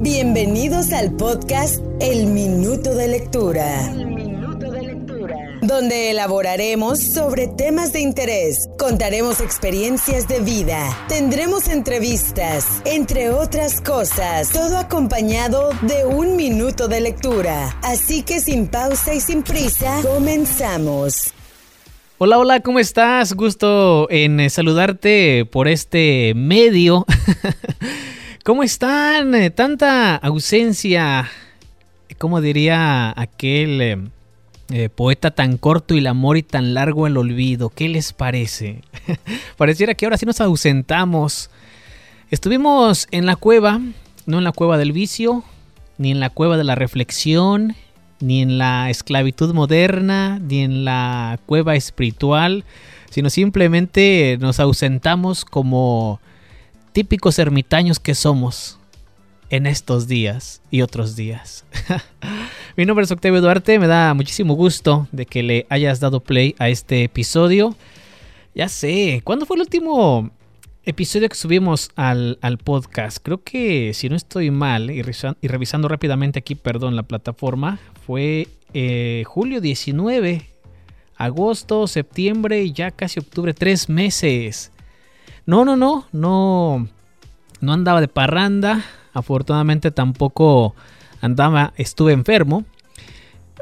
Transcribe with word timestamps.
Bienvenidos 0.00 0.92
al 0.92 1.16
podcast 1.16 1.82
El 2.00 2.28
Minuto 2.28 2.94
de 2.94 3.08
Lectura. 3.08 3.92
Donde 5.60 6.12
elaboraremos 6.12 7.00
sobre 7.00 7.48
temas 7.48 7.92
de 7.92 7.98
interés, 8.02 8.68
contaremos 8.78 9.40
experiencias 9.40 10.28
de 10.28 10.38
vida, 10.38 10.96
tendremos 11.08 11.66
entrevistas, 11.66 12.80
entre 12.84 13.30
otras 13.30 13.80
cosas, 13.80 14.52
todo 14.52 14.78
acompañado 14.78 15.70
de 15.82 16.06
un 16.06 16.36
minuto 16.36 16.86
de 16.86 17.00
lectura. 17.00 17.76
Así 17.82 18.22
que 18.22 18.38
sin 18.38 18.68
pausa 18.68 19.14
y 19.14 19.20
sin 19.20 19.42
prisa, 19.42 20.00
comenzamos. 20.02 21.34
Hola, 22.18 22.38
hola, 22.38 22.60
¿cómo 22.60 22.78
estás? 22.78 23.32
Gusto 23.32 24.08
en 24.10 24.38
eh, 24.38 24.48
saludarte 24.48 25.44
por 25.44 25.66
este 25.66 26.34
medio. 26.36 27.04
¿Cómo 28.48 28.62
están? 28.62 29.34
Eh, 29.34 29.50
tanta 29.50 30.16
ausencia, 30.16 31.28
¿cómo 32.16 32.40
diría 32.40 33.12
aquel 33.14 33.82
eh, 33.82 33.98
eh, 34.70 34.88
poeta 34.88 35.32
tan 35.32 35.58
corto 35.58 35.94
y 35.94 35.98
el 35.98 36.06
amor 36.06 36.38
y 36.38 36.42
tan 36.42 36.72
largo 36.72 37.06
el 37.06 37.18
olvido? 37.18 37.68
¿Qué 37.68 37.90
les 37.90 38.14
parece? 38.14 38.80
Pareciera 39.58 39.92
que 39.92 40.06
ahora 40.06 40.16
sí 40.16 40.24
nos 40.24 40.40
ausentamos. 40.40 41.50
Estuvimos 42.30 43.06
en 43.10 43.26
la 43.26 43.36
cueva, 43.36 43.82
no 44.24 44.38
en 44.38 44.44
la 44.44 44.52
cueva 44.52 44.78
del 44.78 44.92
vicio, 44.92 45.44
ni 45.98 46.10
en 46.10 46.18
la 46.18 46.30
cueva 46.30 46.56
de 46.56 46.64
la 46.64 46.74
reflexión, 46.74 47.76
ni 48.18 48.40
en 48.40 48.56
la 48.56 48.88
esclavitud 48.88 49.52
moderna, 49.52 50.38
ni 50.38 50.60
en 50.60 50.86
la 50.86 51.38
cueva 51.44 51.76
espiritual, 51.76 52.64
sino 53.10 53.28
simplemente 53.28 54.38
nos 54.40 54.58
ausentamos 54.58 55.44
como 55.44 56.18
típicos 56.98 57.38
ermitaños 57.38 58.00
que 58.00 58.16
somos 58.16 58.76
en 59.50 59.66
estos 59.66 60.08
días 60.08 60.62
y 60.68 60.82
otros 60.82 61.14
días. 61.14 61.64
Mi 62.76 62.86
nombre 62.86 63.04
es 63.04 63.12
Octavio 63.12 63.40
Duarte, 63.40 63.78
me 63.78 63.86
da 63.86 64.14
muchísimo 64.14 64.54
gusto 64.54 65.06
de 65.12 65.24
que 65.24 65.44
le 65.44 65.64
hayas 65.70 66.00
dado 66.00 66.18
play 66.18 66.56
a 66.58 66.68
este 66.70 67.04
episodio. 67.04 67.76
Ya 68.52 68.68
sé, 68.68 69.20
¿cuándo 69.22 69.46
fue 69.46 69.58
el 69.58 69.60
último 69.60 70.32
episodio 70.82 71.28
que 71.28 71.36
subimos 71.36 71.90
al, 71.94 72.36
podcast? 72.64 73.18
Creo 73.22 73.44
que 73.44 73.94
si 73.94 74.08
no 74.08 74.16
estoy 74.16 74.50
mal 74.50 74.90
y, 74.90 75.02
revisando 75.02 75.86
rápidamente 75.86 76.40
aquí, 76.40 76.56
perdón, 76.56 76.96
la 76.96 77.04
plataforma, 77.04 77.78
fue 78.08 78.48
eh, 78.74 79.22
julio 79.24 79.60
19, 79.60 80.48
agosto, 81.14 81.86
septiembre 81.86 82.64
y 82.64 82.72
ya 82.72 82.90
casi 82.90 83.20
octubre, 83.20 83.54
tres 83.54 83.88
meses. 83.88 84.72
No, 85.48 85.64
no, 85.64 85.76
no, 85.76 86.04
no, 86.12 86.88
no 87.60 87.72
andaba 87.72 88.00
de 88.00 88.08
parranda. 88.08 88.84
Afortunadamente 89.12 89.90
tampoco 89.90 90.74
andaba, 91.20 91.72
estuve 91.76 92.12
enfermo. 92.12 92.64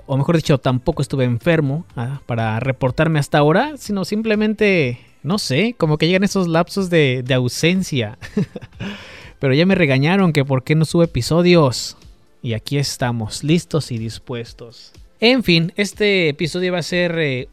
O 0.07 0.17
mejor 0.17 0.37
dicho, 0.37 0.59
tampoco 0.59 1.03
estuve 1.03 1.25
enfermo 1.25 1.85
ah, 1.97 2.21
para 2.27 2.61
reportarme 2.61 3.19
hasta 3.19 3.39
ahora, 3.39 3.77
sino 3.77 4.05
simplemente, 4.05 5.01
no 5.23 5.39
sé, 5.39 5.75
como 5.77 5.99
que 5.99 6.07
llegan 6.07 6.23
esos 6.25 6.47
lapsos 6.47 6.91
de, 6.91 7.25
ausencia. 7.35 8.19
Pero 9.41 9.53
ya 9.53 9.67
me 9.67 9.75
regañaron 9.75 10.33
que 10.33 10.45
por 10.45 10.63
qué 10.63 10.75
no 10.75 10.85
sube 10.85 11.07
episodios. 11.07 11.97
Y 12.43 12.53
aquí 12.53 12.79
estamos, 12.79 13.43
listos 13.43 13.91
y 13.91 13.99
dispuestos. 13.99 14.93
En 15.19 15.43
fin, 15.43 15.73
este 15.77 16.29
episodio 16.29 16.73
va 16.73 16.79
a 16.79 16.83
ser 16.83 17.19
eh, 17.19 17.49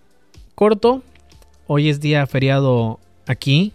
corto. 0.53 1.02
Hoy 1.66 1.89
es 1.89 2.00
día 2.00 2.28
feriado 2.28 3.00
aquí, 3.25 3.73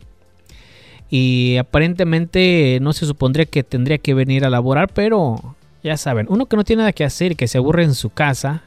y 1.11 1.57
aparentemente 1.57 2.79
no 2.83 2.93
se 2.93 3.07
supondría 3.07 3.47
que 3.47 3.63
tendría 3.63 3.99
que 3.99 4.15
venir 4.15 4.45
a 4.45 4.51
laborar, 4.51 4.93
pero 4.93 5.57
ya 5.83 5.97
saben, 5.97 6.27
uno 6.29 6.47
que 6.47 6.57
no 6.57 6.65
tiene 6.65 6.81
nada 6.81 6.93
que 6.93 7.05
hacer 7.05 7.37
que 7.37 7.49
se 7.49 7.59
aburre 7.59 7.85
en 7.85 7.95
su 7.95 8.11
casa 8.11 8.63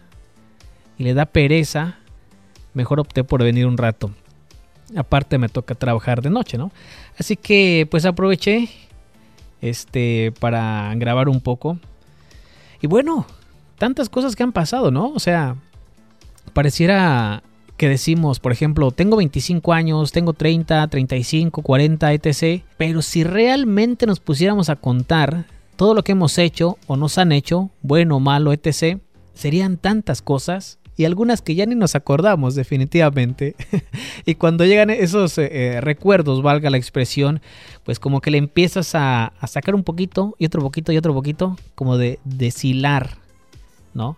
y 0.98 1.04
le 1.04 1.14
da 1.14 1.26
pereza, 1.26 2.00
mejor 2.74 3.00
opté 3.00 3.24
por 3.24 3.44
venir 3.44 3.68
un 3.68 3.78
rato. 3.78 4.12
Aparte 4.96 5.38
me 5.38 5.50
toca 5.50 5.76
trabajar 5.76 6.22
de 6.22 6.30
noche, 6.30 6.58
¿no? 6.58 6.72
Así 7.18 7.38
que 7.38 7.88
pues 7.90 8.06
aproveché 8.06 8.70
este 9.62 10.34
para 10.40 10.94
grabar 10.96 11.30
un 11.30 11.42
poco. 11.42 11.78
Y 12.82 12.88
bueno, 12.88 13.26
tantas 13.78 14.10
cosas 14.10 14.36
que 14.36 14.44
han 14.44 14.52
pasado, 14.52 14.92
¿no? 14.92 15.10
O 15.10 15.20
sea, 15.20 15.56
pareciera 16.54 17.44
que 17.82 17.90
decimos, 17.90 18.40
por 18.40 18.52
ejemplo, 18.52 18.92
tengo 18.92 19.18
25 19.18 19.74
años, 19.74 20.12
tengo 20.12 20.34
30, 20.34 20.88
35, 20.88 21.64
40, 21.64 22.14
etc. 22.14 22.64
Pero 22.78 23.02
si 23.02 23.24
realmente 23.24 24.06
nos 24.06 24.20
pusiéramos 24.20 24.70
a 24.70 24.76
contar 24.76 25.46
todo 25.78 25.96
lo 25.96 26.04
que 26.04 26.12
hemos 26.12 26.38
hecho 26.38 26.78
o 26.86 26.96
nos 26.96 27.18
han 27.18 27.32
hecho, 27.32 27.72
bueno, 27.82 28.20
malo, 28.20 28.54
etc., 28.54 29.00
serían 29.34 29.78
tantas 29.78 30.22
cosas 30.22 30.78
y 30.96 31.06
algunas 31.06 31.42
que 31.42 31.56
ya 31.56 31.66
ni 31.66 31.74
nos 31.74 31.96
acordamos 31.96 32.54
definitivamente. 32.54 33.56
y 34.28 34.36
cuando 34.36 34.64
llegan 34.64 34.92
esos 34.92 35.40
eh, 35.40 35.50
eh, 35.52 35.82
recuerdos, 35.82 36.44
valga 36.44 36.70
la 36.70 36.78
expresión, 36.78 37.42
pues 37.84 37.98
como 37.98 38.22
que 38.22 38.30
le 38.30 38.38
empiezas 38.38 38.94
a, 38.94 39.34
a, 39.40 39.48
sacar 39.48 39.74
un 39.74 39.84
poquito 39.84 40.36
y 40.38 40.46
otro 40.46 40.62
poquito 40.62 40.92
y 40.92 40.98
otro 40.98 41.16
poquito, 41.16 41.58
como 41.74 41.98
de 41.98 42.20
deshilar, 42.26 43.18
¿no? 43.96 44.18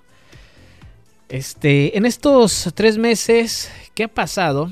Este, 1.33 1.97
en 1.97 2.05
estos 2.05 2.69
tres 2.75 2.99
meses, 2.99 3.71
¿qué 3.95 4.03
ha 4.03 4.07
pasado 4.07 4.69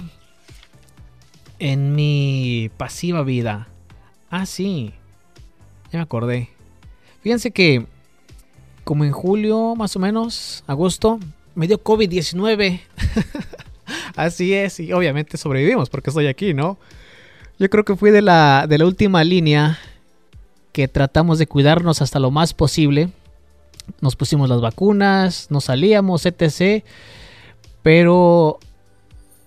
en 1.58 1.96
mi 1.96 2.70
pasiva 2.78 3.24
vida? 3.24 3.68
Ah, 4.30 4.46
sí, 4.46 4.94
ya 5.92 5.98
me 5.98 6.04
acordé. 6.04 6.50
Fíjense 7.24 7.50
que 7.50 7.88
como 8.84 9.06
en 9.06 9.12
julio, 9.12 9.74
más 9.76 9.96
o 9.96 10.00
menos, 10.00 10.64
agosto, 10.68 11.20
me 11.56 11.66
dio 11.66 11.84
COVID-19. 11.84 12.80
Así 14.16 14.54
es, 14.54 14.80
y 14.80 14.94
obviamente 14.94 15.38
sobrevivimos 15.38 15.90
porque 15.90 16.12
estoy 16.12 16.28
aquí, 16.28 16.54
¿no? 16.54 16.78
Yo 17.58 17.72
creo 17.72 17.86
que 17.86 17.96
fui 17.96 18.12
de 18.12 18.22
la, 18.22 18.68
de 18.70 18.78
la 18.78 18.86
última 18.86 19.24
línea 19.24 19.80
que 20.74 20.88
tratamos 20.88 21.40
de 21.40 21.48
cuidarnos 21.48 22.04
hasta 22.04 22.20
lo 22.20 22.30
más 22.30 22.54
posible 22.54 23.10
nos 24.00 24.16
pusimos 24.16 24.50
las 24.50 24.62
vacunas, 24.62 25.48
nos 25.50 25.66
salíamos, 25.66 26.26
etc. 26.26 26.84
Pero, 27.84 28.60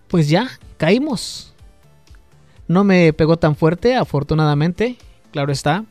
pues 0.09 0.29
ya, 0.29 0.49
caímos. 0.77 1.53
No 2.67 2.85
me 2.85 3.13
pegó 3.13 3.37
tan 3.37 3.57
fuerte, 3.57 3.95
afortunadamente, 3.97 4.97
claro 5.31 5.53
está. 5.53 5.85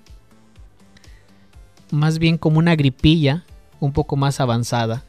Más 1.91 2.19
bien 2.19 2.37
como 2.37 2.59
una 2.59 2.75
gripilla, 2.75 3.45
un 3.79 3.93
poco 3.93 4.15
más 4.15 4.39
avanzada. 4.39 5.03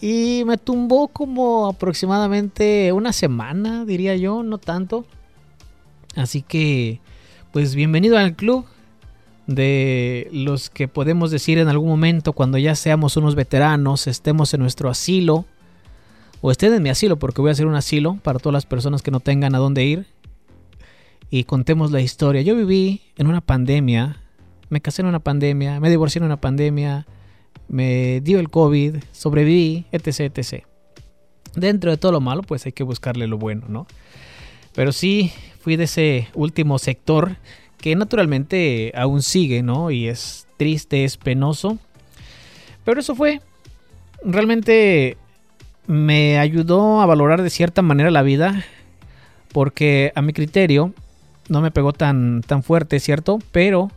Y 0.00 0.42
me 0.46 0.58
tumbó 0.58 1.08
como 1.08 1.66
aproximadamente 1.66 2.92
una 2.92 3.12
semana, 3.12 3.84
diría 3.84 4.16
yo, 4.16 4.42
no 4.42 4.58
tanto. 4.58 5.04
Así 6.14 6.42
que, 6.42 7.00
pues 7.52 7.74
bienvenido 7.74 8.16
al 8.18 8.34
club 8.34 8.66
de 9.46 10.28
los 10.32 10.70
que 10.70 10.88
podemos 10.88 11.30
decir 11.30 11.58
en 11.58 11.68
algún 11.68 11.88
momento 11.88 12.32
cuando 12.32 12.58
ya 12.58 12.74
seamos 12.74 13.16
unos 13.16 13.34
veteranos, 13.34 14.06
estemos 14.06 14.52
en 14.54 14.60
nuestro 14.60 14.90
asilo, 14.90 15.44
o 16.40 16.50
estén 16.50 16.74
en 16.74 16.82
mi 16.82 16.90
asilo, 16.90 17.16
porque 17.16 17.40
voy 17.40 17.50
a 17.50 17.52
hacer 17.52 17.66
un 17.66 17.74
asilo 17.74 18.18
para 18.22 18.38
todas 18.38 18.52
las 18.52 18.66
personas 18.66 19.02
que 19.02 19.10
no 19.10 19.20
tengan 19.20 19.54
a 19.54 19.58
dónde 19.58 19.84
ir, 19.84 20.06
y 21.30 21.44
contemos 21.44 21.90
la 21.90 22.00
historia. 22.00 22.42
Yo 22.42 22.54
viví 22.54 23.02
en 23.16 23.26
una 23.26 23.40
pandemia, 23.40 24.20
me 24.68 24.80
casé 24.80 25.02
en 25.02 25.08
una 25.08 25.20
pandemia, 25.20 25.80
me 25.80 25.90
divorcié 25.90 26.18
en 26.20 26.24
una 26.24 26.40
pandemia, 26.40 27.06
me 27.68 28.20
dio 28.20 28.38
el 28.38 28.50
COVID, 28.50 28.96
sobreviví, 29.12 29.86
etc, 29.92 30.36
etc. 30.36 30.64
Dentro 31.54 31.90
de 31.90 31.96
todo 31.96 32.12
lo 32.12 32.20
malo, 32.20 32.42
pues 32.42 32.66
hay 32.66 32.72
que 32.72 32.84
buscarle 32.84 33.26
lo 33.26 33.38
bueno, 33.38 33.66
¿no? 33.68 33.86
Pero 34.74 34.92
sí, 34.92 35.32
fui 35.60 35.76
de 35.76 35.84
ese 35.84 36.28
último 36.34 36.78
sector 36.78 37.36
que 37.78 37.94
naturalmente 37.96 38.92
aún 38.94 39.22
sigue, 39.22 39.62
¿no? 39.62 39.90
Y 39.90 40.08
es 40.08 40.46
triste, 40.56 41.04
es 41.04 41.16
penoso. 41.16 41.78
Pero 42.84 43.00
eso 43.00 43.14
fue. 43.14 43.40
Realmente 44.22 45.16
me 45.86 46.38
ayudó 46.38 47.00
a 47.00 47.06
valorar 47.06 47.42
de 47.42 47.50
cierta 47.50 47.82
manera 47.82 48.10
la 48.10 48.22
vida. 48.22 48.64
Porque 49.52 50.12
a 50.14 50.22
mi 50.22 50.32
criterio 50.32 50.92
no 51.48 51.60
me 51.60 51.70
pegó 51.70 51.92
tan, 51.92 52.42
tan 52.42 52.62
fuerte, 52.62 53.00
¿cierto? 53.00 53.38
Pero 53.52 53.90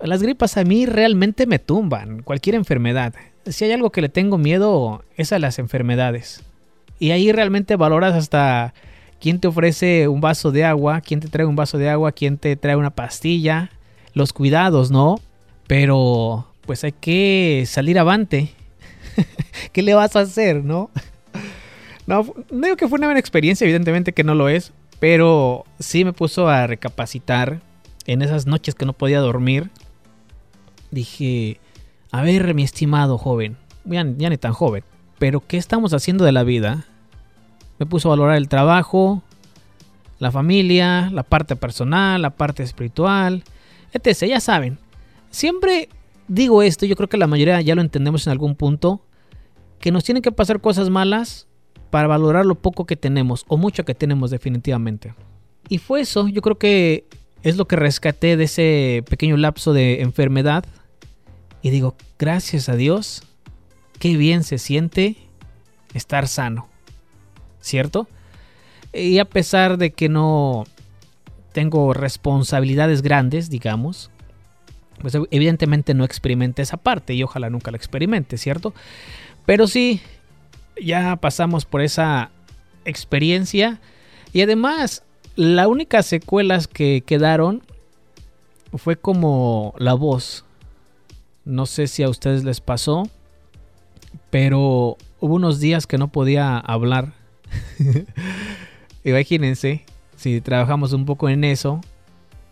las 0.00 0.22
gripas 0.22 0.56
a 0.56 0.64
mí 0.64 0.86
realmente 0.86 1.46
me 1.46 1.58
tumban. 1.58 2.22
Cualquier 2.22 2.54
enfermedad. 2.54 3.14
Si 3.46 3.64
hay 3.64 3.72
algo 3.72 3.90
que 3.90 4.02
le 4.02 4.08
tengo 4.08 4.38
miedo 4.38 5.04
es 5.16 5.32
a 5.32 5.38
las 5.38 5.58
enfermedades. 5.58 6.42
Y 6.98 7.10
ahí 7.10 7.32
realmente 7.32 7.76
valoras 7.76 8.14
hasta 8.14 8.74
quién 9.20 9.40
te 9.40 9.48
ofrece 9.48 10.08
un 10.08 10.20
vaso 10.20 10.52
de 10.52 10.64
agua, 10.64 11.00
quién 11.00 11.20
te 11.20 11.28
trae 11.28 11.46
un 11.46 11.56
vaso 11.56 11.78
de 11.78 11.88
agua, 11.88 12.12
quién 12.12 12.38
te 12.38 12.56
trae 12.56 12.76
una 12.76 12.90
pastilla, 12.90 13.70
los 14.14 14.32
cuidados, 14.32 14.90
¿no? 14.90 15.20
Pero 15.66 16.46
pues 16.62 16.84
hay 16.84 16.92
que 16.92 17.64
salir 17.66 17.98
avante. 17.98 18.50
¿Qué 19.72 19.82
le 19.82 19.94
vas 19.94 20.16
a 20.16 20.20
hacer, 20.20 20.64
no? 20.64 20.90
No, 22.08 22.24
no 22.52 22.66
digo 22.66 22.76
que 22.76 22.86
fue 22.86 22.98
una 22.98 23.08
buena 23.08 23.18
experiencia, 23.18 23.64
evidentemente 23.64 24.12
que 24.12 24.22
no 24.22 24.36
lo 24.36 24.48
es, 24.48 24.72
pero 25.00 25.64
sí 25.80 26.04
me 26.04 26.12
puso 26.12 26.48
a 26.48 26.68
recapacitar 26.68 27.60
en 28.06 28.22
esas 28.22 28.46
noches 28.46 28.76
que 28.76 28.86
no 28.86 28.92
podía 28.92 29.18
dormir 29.18 29.70
dije, 30.90 31.58
a 32.10 32.22
ver, 32.22 32.54
mi 32.54 32.62
estimado 32.62 33.18
joven, 33.18 33.56
ya, 33.84 34.06
ya 34.16 34.30
ni 34.30 34.36
tan 34.36 34.52
joven, 34.52 34.84
pero 35.18 35.40
¿qué 35.40 35.56
estamos 35.56 35.92
haciendo 35.92 36.24
de 36.24 36.32
la 36.32 36.44
vida? 36.44 36.84
Me 37.78 37.86
puso 37.86 38.08
a 38.08 38.10
valorar 38.10 38.36
el 38.36 38.48
trabajo, 38.48 39.22
la 40.18 40.30
familia, 40.30 41.10
la 41.12 41.22
parte 41.22 41.56
personal, 41.56 42.22
la 42.22 42.30
parte 42.30 42.62
espiritual, 42.62 43.44
etc. 43.92 44.26
Ya 44.26 44.40
saben, 44.40 44.78
siempre 45.30 45.88
digo 46.28 46.62
esto, 46.62 46.86
yo 46.86 46.96
creo 46.96 47.08
que 47.08 47.16
la 47.16 47.26
mayoría 47.26 47.60
ya 47.60 47.74
lo 47.74 47.82
entendemos 47.82 48.26
en 48.26 48.32
algún 48.32 48.54
punto, 48.54 49.02
que 49.80 49.92
nos 49.92 50.04
tienen 50.04 50.22
que 50.22 50.32
pasar 50.32 50.60
cosas 50.60 50.90
malas 50.90 51.46
para 51.90 52.08
valorar 52.08 52.46
lo 52.46 52.56
poco 52.56 52.86
que 52.86 52.96
tenemos 52.96 53.44
o 53.48 53.56
mucho 53.56 53.84
que 53.84 53.94
tenemos 53.94 54.30
definitivamente. 54.30 55.14
Y 55.68 55.78
fue 55.78 56.00
eso, 56.00 56.28
yo 56.28 56.42
creo 56.42 56.58
que 56.58 57.06
es 57.42 57.56
lo 57.56 57.66
que 57.66 57.76
rescaté 57.76 58.36
de 58.36 58.44
ese 58.44 59.04
pequeño 59.08 59.36
lapso 59.36 59.72
de 59.72 60.02
enfermedad. 60.02 60.64
Y 61.62 61.70
digo, 61.70 61.96
gracias 62.18 62.68
a 62.68 62.76
Dios, 62.76 63.22
qué 63.98 64.16
bien 64.16 64.42
se 64.44 64.58
siente 64.58 65.16
estar 65.94 66.28
sano. 66.28 66.68
¿Cierto? 67.66 68.06
Y 68.92 69.18
a 69.18 69.24
pesar 69.24 69.76
de 69.76 69.90
que 69.90 70.08
no 70.08 70.66
tengo 71.52 71.92
responsabilidades 71.94 73.02
grandes, 73.02 73.50
digamos, 73.50 74.12
pues 75.00 75.18
evidentemente 75.32 75.92
no 75.92 76.04
experimenté 76.04 76.62
esa 76.62 76.76
parte 76.76 77.14
y 77.14 77.24
ojalá 77.24 77.50
nunca 77.50 77.72
la 77.72 77.76
experimente, 77.76 78.38
¿cierto? 78.38 78.72
Pero 79.46 79.66
sí, 79.66 80.00
ya 80.80 81.16
pasamos 81.16 81.64
por 81.64 81.80
esa 81.80 82.30
experiencia 82.84 83.80
y 84.32 84.42
además 84.42 85.02
la 85.34 85.66
única 85.66 86.04
secuelas 86.04 86.68
que 86.68 87.02
quedaron 87.04 87.64
fue 88.74 88.94
como 88.94 89.74
la 89.78 89.94
voz. 89.94 90.44
No 91.44 91.66
sé 91.66 91.88
si 91.88 92.04
a 92.04 92.08
ustedes 92.08 92.44
les 92.44 92.60
pasó, 92.60 93.10
pero 94.30 94.96
hubo 95.18 95.34
unos 95.34 95.58
días 95.58 95.88
que 95.88 95.98
no 95.98 96.08
podía 96.08 96.58
hablar. 96.58 97.25
Imagínense, 99.04 99.84
si 100.16 100.40
trabajamos 100.40 100.92
un 100.92 101.04
poco 101.04 101.28
en 101.28 101.44
eso 101.44 101.80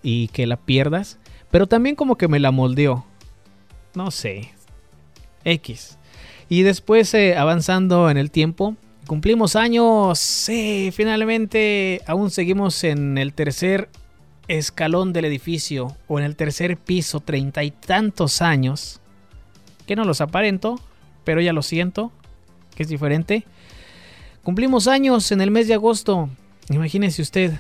y 0.03 0.29
que 0.29 0.47
la 0.47 0.57
pierdas, 0.57 1.19
pero 1.51 1.67
también 1.67 1.97
como 1.97 2.17
que 2.17 2.29
me 2.29 2.41
la 2.41 2.51
moldeó. 2.51 3.05
No 3.95 4.11
sé. 4.11 4.51
X. 5.45 5.99
Y 6.49 6.63
después 6.63 7.13
eh, 7.15 7.37
avanzando 7.37 8.11
en 8.11 8.17
el 8.17 8.31
tiempo, 8.31 8.77
cumplimos 9.07 9.57
años. 9.57 10.19
Sí, 10.19 10.91
finalmente 10.95 12.03
aún 12.07 12.31
seguimos 12.31 12.85
en 12.85 13.19
el 13.19 13.33
tercer 13.33 13.89
escalón 14.49 15.13
del 15.13 15.25
edificio 15.25 15.97
o 16.07 16.19
en 16.19 16.25
el 16.25 16.37
tercer 16.37 16.77
piso, 16.77 17.21
treinta 17.21 17.65
y 17.65 17.71
tantos 17.71 18.43
años. 18.43 19.01
Que 19.87 19.97
no 19.97 20.05
los 20.05 20.21
aparento, 20.21 20.81
pero 21.25 21.41
ya 21.41 21.53
lo 21.53 21.63
siento, 21.63 22.11
que 22.75 22.83
es 22.83 22.89
diferente. 22.89 23.45
Cumplimos 24.45 24.89
años 24.89 25.33
en 25.33 25.41
el 25.41 25.51
mes 25.51 25.69
de 25.69 25.75
agosto. 25.75 26.29
Imagínese 26.69 27.23
usted. 27.23 27.55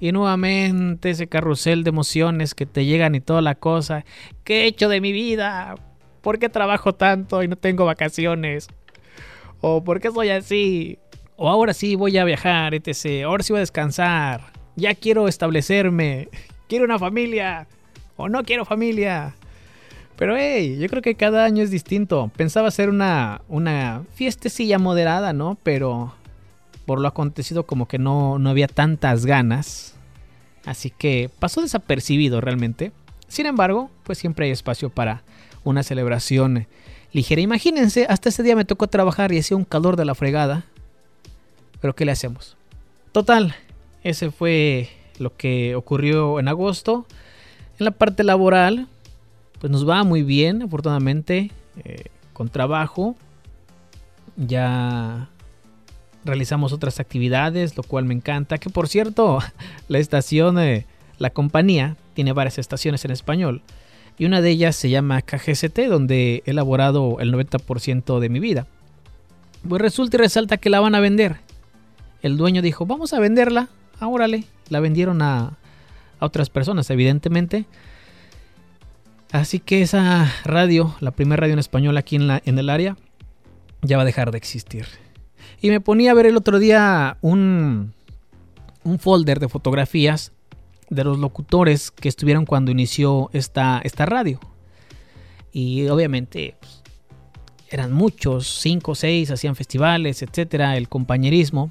Y 0.00 0.10
nuevamente 0.10 1.10
ese 1.10 1.28
carrusel 1.28 1.84
de 1.84 1.90
emociones 1.90 2.56
que 2.56 2.66
te 2.66 2.84
llegan 2.84 3.14
y 3.14 3.20
toda 3.20 3.40
la 3.42 3.54
cosa. 3.54 4.04
¿Qué 4.42 4.62
he 4.62 4.66
hecho 4.66 4.88
de 4.88 5.00
mi 5.00 5.12
vida? 5.12 5.76
¿Por 6.22 6.40
qué 6.40 6.48
trabajo 6.48 6.96
tanto 6.96 7.44
y 7.44 7.48
no 7.48 7.54
tengo 7.54 7.84
vacaciones? 7.84 8.66
¿O 9.60 9.84
por 9.84 10.00
qué 10.00 10.10
soy 10.10 10.30
así? 10.30 10.98
O 11.36 11.48
ahora 11.48 11.72
sí 11.72 11.94
voy 11.94 12.18
a 12.18 12.24
viajar, 12.24 12.74
etc. 12.74 13.24
Ahora 13.24 13.44
sí 13.44 13.52
voy 13.52 13.58
a 13.58 13.60
descansar. 13.60 14.52
Ya 14.74 14.96
quiero 14.96 15.28
establecerme. 15.28 16.28
Quiero 16.68 16.86
una 16.86 16.98
familia. 16.98 17.68
O 18.16 18.28
no 18.28 18.42
quiero 18.42 18.64
familia. 18.64 19.36
Pero 20.16 20.36
hey, 20.36 20.78
yo 20.80 20.88
creo 20.88 21.02
que 21.02 21.14
cada 21.14 21.44
año 21.44 21.62
es 21.62 21.70
distinto. 21.70 22.30
Pensaba 22.36 22.68
hacer 22.68 22.88
una, 22.88 23.42
una 23.48 24.02
fiestecilla 24.14 24.78
moderada, 24.78 25.32
¿no? 25.32 25.58
Pero 25.62 26.14
por 26.86 27.00
lo 27.00 27.08
acontecido 27.08 27.66
como 27.66 27.86
que 27.86 27.98
no, 27.98 28.38
no 28.38 28.50
había 28.50 28.68
tantas 28.68 29.26
ganas. 29.26 29.94
Así 30.64 30.90
que 30.90 31.30
pasó 31.38 31.60
desapercibido 31.60 32.40
realmente. 32.40 32.92
Sin 33.28 33.46
embargo, 33.46 33.90
pues 34.04 34.18
siempre 34.18 34.46
hay 34.46 34.52
espacio 34.52 34.88
para 34.88 35.22
una 35.64 35.82
celebración 35.82 36.66
ligera. 37.12 37.40
Imagínense, 37.40 38.06
hasta 38.08 38.28
ese 38.28 38.42
día 38.42 38.56
me 38.56 38.64
tocó 38.64 38.86
trabajar 38.86 39.32
y 39.32 39.38
hacía 39.38 39.56
un 39.56 39.64
calor 39.64 39.96
de 39.96 40.04
la 40.04 40.14
fregada. 40.14 40.64
Pero 41.80 41.94
¿qué 41.94 42.04
le 42.04 42.12
hacemos? 42.12 42.56
Total, 43.12 43.54
ese 44.02 44.30
fue 44.30 44.88
lo 45.18 45.36
que 45.36 45.74
ocurrió 45.74 46.38
en 46.40 46.48
agosto. 46.48 47.06
En 47.78 47.84
la 47.84 47.90
parte 47.90 48.24
laboral, 48.24 48.88
pues 49.60 49.70
nos 49.70 49.88
va 49.88 50.04
muy 50.04 50.22
bien, 50.22 50.62
afortunadamente, 50.62 51.50
eh, 51.84 52.04
con 52.32 52.48
trabajo. 52.48 53.16
Ya 54.36 55.28
realizamos 56.24 56.72
otras 56.72 57.00
actividades, 57.00 57.76
lo 57.76 57.82
cual 57.82 58.04
me 58.04 58.14
encanta. 58.14 58.58
Que 58.58 58.70
por 58.70 58.88
cierto, 58.88 59.38
la 59.88 59.98
estación, 59.98 60.58
eh, 60.58 60.86
la 61.18 61.30
compañía, 61.30 61.96
tiene 62.14 62.32
varias 62.32 62.58
estaciones 62.58 63.04
en 63.04 63.10
español. 63.10 63.62
Y 64.18 64.24
una 64.24 64.40
de 64.40 64.50
ellas 64.50 64.76
se 64.76 64.90
llama 64.90 65.22
KGST, 65.22 65.78
donde 65.88 66.42
he 66.44 66.50
elaborado 66.50 67.18
el 67.20 67.32
90% 67.32 68.18
de 68.18 68.28
mi 68.28 68.40
vida. 68.40 68.66
Pues 69.68 69.82
resulta 69.82 70.16
y 70.16 70.20
resalta 70.20 70.56
que 70.56 70.70
la 70.70 70.80
van 70.80 70.94
a 70.94 71.00
vender. 71.00 71.36
El 72.22 72.36
dueño 72.36 72.62
dijo, 72.62 72.86
vamos 72.86 73.12
a 73.12 73.20
venderla. 73.20 73.68
Ah. 74.00 74.08
La 74.68 74.80
vendieron 74.80 75.22
a, 75.22 75.58
a 76.18 76.26
otras 76.26 76.50
personas, 76.50 76.88
evidentemente. 76.90 77.66
Así 79.32 79.58
que 79.58 79.82
esa 79.82 80.32
radio, 80.44 80.94
la 81.00 81.10
primera 81.10 81.40
radio 81.40 81.54
en 81.54 81.58
español 81.58 81.96
aquí 81.96 82.16
en, 82.16 82.58
el 82.58 82.70
área, 82.70 82.96
ya 83.82 83.96
va 83.96 84.02
a 84.02 84.06
dejar 84.06 84.30
de 84.30 84.38
existir. 84.38 84.86
Y 85.60 85.70
me 85.70 85.80
ponía 85.80 86.12
a 86.12 86.14
ver 86.14 86.26
el 86.26 86.36
otro 86.36 86.58
día 86.58 87.18
un, 87.20 87.92
un 88.84 88.98
folder 88.98 89.40
de 89.40 89.48
fotografías 89.48 90.32
de 90.88 91.04
los 91.04 91.18
locutores 91.18 91.90
que 91.90 92.08
estuvieron 92.08 92.46
cuando 92.46 92.70
inició 92.70 93.30
esta, 93.32 93.80
esta 93.82 94.06
radio. 94.06 94.38
Y 95.52 95.88
obviamente 95.88 96.54
pues, 96.60 96.82
eran 97.68 97.92
muchos, 97.92 98.46
cinco 98.46 98.92
o 98.92 98.94
seis, 98.94 99.30
hacían 99.30 99.56
festivales, 99.56 100.22
etcétera, 100.22 100.76
el 100.76 100.88
compañerismo. 100.88 101.70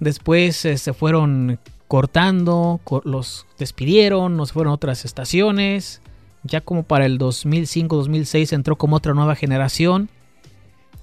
Después 0.00 0.64
eh, 0.64 0.76
se 0.76 0.92
fueron 0.92 1.60
cortando, 1.88 2.80
los 3.04 3.46
despidieron, 3.58 4.36
nos 4.36 4.52
fueron 4.52 4.72
a 4.72 4.74
otras 4.74 5.04
estaciones. 5.04 6.02
Ya 6.46 6.60
como 6.60 6.82
para 6.82 7.06
el 7.06 7.18
2005-2006 7.18 8.52
entró 8.52 8.76
como 8.76 8.96
otra 8.96 9.14
nueva 9.14 9.34
generación. 9.34 10.08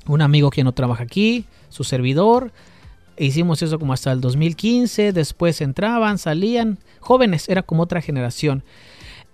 Un 0.08 0.22
amigo 0.22 0.50
que 0.50 0.64
no 0.64 0.74
trabaja 0.74 1.04
aquí, 1.04 1.46
su 1.70 1.84
servidor, 1.84 2.52
Hicimos 3.18 3.62
eso 3.62 3.78
como 3.78 3.94
hasta 3.94 4.12
el 4.12 4.22
2015, 4.22 5.14
después 5.14 5.62
entraban, 5.62 6.18
salían, 6.18 6.80
jóvenes, 7.00 7.48
era 7.48 7.62
como 7.62 7.84
otra 7.84 8.02
generación. 8.02 8.64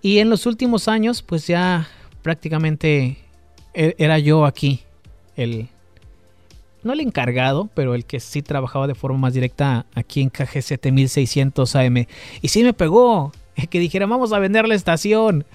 Y 0.02 0.18
en 0.18 0.28
los 0.28 0.44
últimos 0.44 0.86
años, 0.86 1.22
pues 1.22 1.46
ya 1.46 1.88
prácticamente 2.22 3.16
e-, 3.72 3.94
era 3.96 4.18
yo 4.18 4.44
aquí, 4.44 4.80
el, 5.34 5.68
no 6.82 6.92
el 6.92 7.00
encargado, 7.00 7.70
pero 7.72 7.94
el 7.94 8.04
que 8.04 8.20
sí 8.20 8.42
trabajaba 8.42 8.86
de 8.86 8.94
forma 8.94 9.18
más 9.18 9.32
directa 9.32 9.86
aquí 9.94 10.20
en 10.20 10.28
KG 10.28 10.60
7600 10.60 11.76
AM. 11.76 12.06
Y 12.42 12.48
sí 12.48 12.62
me 12.62 12.74
pegó, 12.74 13.32
que 13.70 13.80
dijera, 13.80 14.04
vamos 14.04 14.34
a 14.34 14.38
vender 14.38 14.68
la 14.68 14.74
estación. 14.74 15.46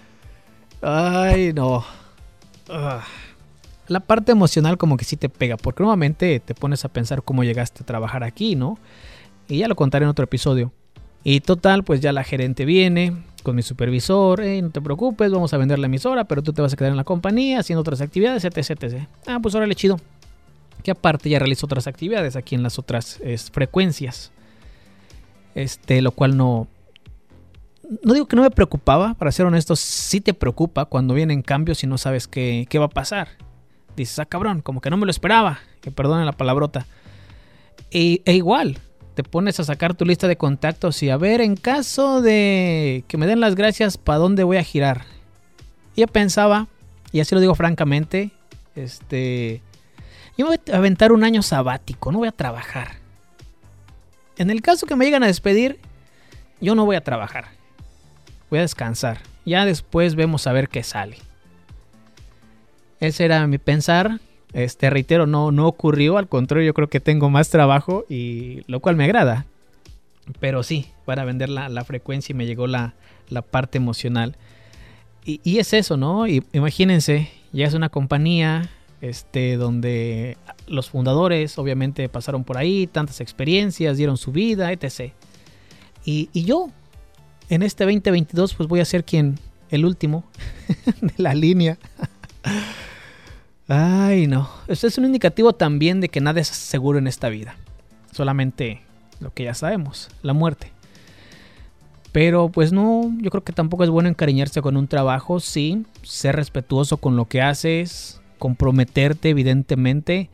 Ay, 0.81 1.53
no. 1.53 1.83
Ah 2.69 3.03
la 3.87 3.99
parte 3.99 4.31
emocional 4.31 4.77
como 4.77 4.97
que 4.97 5.05
sí 5.05 5.17
te 5.17 5.29
pega, 5.29 5.57
porque 5.57 5.83
nuevamente 5.83 6.39
te 6.39 6.55
pones 6.55 6.85
a 6.85 6.89
pensar 6.89 7.23
cómo 7.23 7.43
llegaste 7.43 7.83
a 7.83 7.85
trabajar 7.85 8.23
aquí, 8.23 8.55
¿no? 8.55 8.77
Y 9.47 9.59
ya 9.59 9.67
lo 9.67 9.75
contaré 9.75 10.03
en 10.03 10.09
otro 10.09 10.23
episodio. 10.23 10.71
Y 11.23 11.41
total, 11.41 11.83
pues 11.83 12.01
ya 12.01 12.11
la 12.11 12.23
gerente 12.23 12.65
viene 12.65 13.23
con 13.43 13.55
mi 13.55 13.61
supervisor, 13.61 14.43
no 14.43 14.69
te 14.71 14.81
preocupes, 14.81 15.31
vamos 15.31 15.53
a 15.53 15.57
vender 15.57 15.77
la 15.77 15.85
emisora, 15.85 16.23
pero 16.23 16.41
tú 16.41 16.51
te 16.51 16.63
vas 16.63 16.73
a 16.73 16.75
quedar 16.75 16.91
en 16.91 16.97
la 16.97 17.03
compañía 17.03 17.59
haciendo 17.59 17.81
otras 17.81 18.01
actividades, 18.01 18.43
etc, 18.43 18.57
etc. 18.71 19.07
Ah, 19.27 19.39
pues 19.41 19.53
ahora 19.53 19.67
le 19.67 19.75
chido. 19.75 19.99
Que 20.83 20.91
aparte 20.91 21.29
ya 21.29 21.39
realizo 21.39 21.65
otras 21.65 21.87
actividades 21.87 22.35
aquí 22.35 22.55
en 22.55 22.63
las 22.63 22.79
otras 22.79 23.19
frecuencias. 23.51 24.31
Este, 25.53 26.01
lo 26.01 26.11
cual 26.11 26.37
no... 26.37 26.67
No 28.03 28.13
digo 28.13 28.27
que 28.27 28.35
no 28.35 28.41
me 28.41 28.51
preocupaba, 28.51 29.13
para 29.13 29.31
ser 29.31 29.45
honesto, 29.45 29.75
sí 29.75 30.21
te 30.21 30.33
preocupa 30.33 30.85
cuando 30.85 31.13
vienen 31.13 31.41
cambios 31.41 31.83
y 31.83 31.87
no 31.87 31.97
sabes 31.97 32.27
qué, 32.27 32.65
qué 32.69 32.79
va 32.79 32.85
a 32.85 32.89
pasar 32.89 33.27
dices, 33.95 34.19
ah, 34.19 34.25
cabrón, 34.25 34.61
como 34.61 34.81
que 34.81 34.89
no 34.89 34.97
me 34.97 35.05
lo 35.05 35.11
esperaba, 35.11 35.59
que 35.81 35.91
perdonen 35.91 36.25
la 36.25 36.33
palabrota. 36.33 36.85
E, 37.91 38.21
e, 38.25 38.33
igual, 38.33 38.79
te 39.15 39.23
pones 39.23 39.59
a 39.59 39.63
sacar 39.63 39.93
tu 39.93 40.05
lista 40.05 40.27
de 40.27 40.37
contactos 40.37 41.01
y 41.03 41.09
a 41.09 41.17
ver, 41.17 41.41
en 41.41 41.55
caso 41.55 42.21
de 42.21 43.03
que 43.07 43.17
me 43.17 43.27
den 43.27 43.39
las 43.39 43.55
gracias, 43.55 43.97
¿para 43.97 44.19
dónde 44.19 44.43
voy 44.43 44.57
a 44.57 44.63
girar? 44.63 45.03
Y 45.95 46.01
yo 46.01 46.07
pensaba, 46.07 46.67
y 47.11 47.19
así 47.19 47.33
lo 47.35 47.41
digo 47.41 47.55
francamente, 47.55 48.31
este, 48.75 49.61
yo 50.37 50.45
me 50.45 50.57
voy 50.57 50.73
a 50.73 50.77
aventar 50.77 51.11
un 51.11 51.23
año 51.23 51.41
sabático, 51.41 52.11
no 52.11 52.19
voy 52.19 52.27
a 52.27 52.33
trabajar. 52.33 52.97
En 54.37 54.49
el 54.49 54.61
caso 54.61 54.85
que 54.85 54.95
me 54.97 55.05
llegan 55.05 55.23
a 55.23 55.27
despedir, 55.27 55.79
yo 56.59 56.75
no 56.75 56.85
voy 56.85 56.97
a 56.97 57.03
trabajar. 57.03 57.45
Voy 58.49 58.59
a 58.59 58.63
descansar. 58.63 59.19
Ya 59.45 59.65
después 59.65 60.15
vemos 60.15 60.47
a 60.47 60.53
ver 60.53 60.69
qué 60.69 60.83
sale. 60.83 61.17
ese 62.99 63.25
era 63.25 63.45
mi 63.47 63.57
pensar. 63.57 64.19
Este, 64.53 64.89
reitero, 64.89 65.27
no, 65.27 65.51
no 65.51 65.67
ocurrió, 65.67 66.17
al 66.17 66.29
contrario, 66.29 66.67
yo 66.67 66.73
creo 66.73 66.87
que 66.87 67.01
tengo 67.01 67.29
más 67.29 67.49
trabajo 67.49 68.05
y 68.07 68.61
lo 68.67 68.79
cual 68.79 68.95
me 68.95 69.03
agrada. 69.03 69.45
Pero 70.39 70.63
sí, 70.63 70.87
para 71.03 71.25
vender 71.25 71.49
la, 71.49 71.83
frecuencia 71.83 72.33
y 72.33 72.37
me 72.37 72.45
llegó 72.45 72.65
la, 72.65 72.93
parte 73.51 73.77
emocional. 73.77 74.37
Y, 75.25 75.57
es 75.57 75.73
eso, 75.73 75.97
¿no? 75.97 76.27
Y, 76.27 76.43
imagínense, 76.53 77.29
ya 77.51 77.65
es 77.65 77.73
una 77.73 77.89
compañía 77.89 78.69
este, 79.01 79.57
donde 79.57 80.37
los 80.67 80.89
fundadores 80.89 81.57
obviamente 81.57 82.07
pasaron 82.09 82.43
por 82.43 82.57
ahí, 82.57 82.87
tantas 82.87 83.21
experiencias, 83.21 83.97
dieron 83.97 84.17
su 84.17 84.31
vida, 84.31 84.71
etc. 84.71 85.11
Y, 86.05 86.29
y 86.31 86.45
yo, 86.45 86.69
en 87.49 87.63
este 87.63 87.83
2022, 87.83 88.53
pues 88.53 88.69
voy 88.69 88.79
a 88.79 88.85
ser 88.85 89.03
quien, 89.03 89.39
el 89.69 89.85
último 89.85 90.23
de 91.01 91.13
la 91.17 91.33
línea. 91.33 91.77
Ay, 93.67 94.27
no. 94.27 94.49
Esto 94.67 94.87
es 94.87 94.97
un 94.97 95.05
indicativo 95.05 95.53
también 95.53 96.01
de 96.01 96.09
que 96.09 96.21
nada 96.21 96.39
es 96.39 96.47
seguro 96.47 96.99
en 96.99 97.07
esta 97.07 97.29
vida. 97.29 97.55
Solamente 98.11 98.81
lo 99.19 99.33
que 99.33 99.43
ya 99.43 99.53
sabemos, 99.53 100.09
la 100.21 100.33
muerte. 100.33 100.71
Pero 102.11 102.49
pues 102.49 102.71
no, 102.71 103.11
yo 103.19 103.29
creo 103.29 103.43
que 103.43 103.53
tampoco 103.53 103.83
es 103.83 103.89
bueno 103.89 104.07
encariñarse 104.07 104.61
con 104.61 104.77
un 104.77 104.87
trabajo, 104.87 105.39
sí, 105.39 105.85
ser 106.03 106.35
respetuoso 106.35 106.97
con 106.97 107.17
lo 107.17 107.25
que 107.25 107.41
haces, 107.41 108.21
comprometerte 108.37 109.29
evidentemente, 109.29 110.29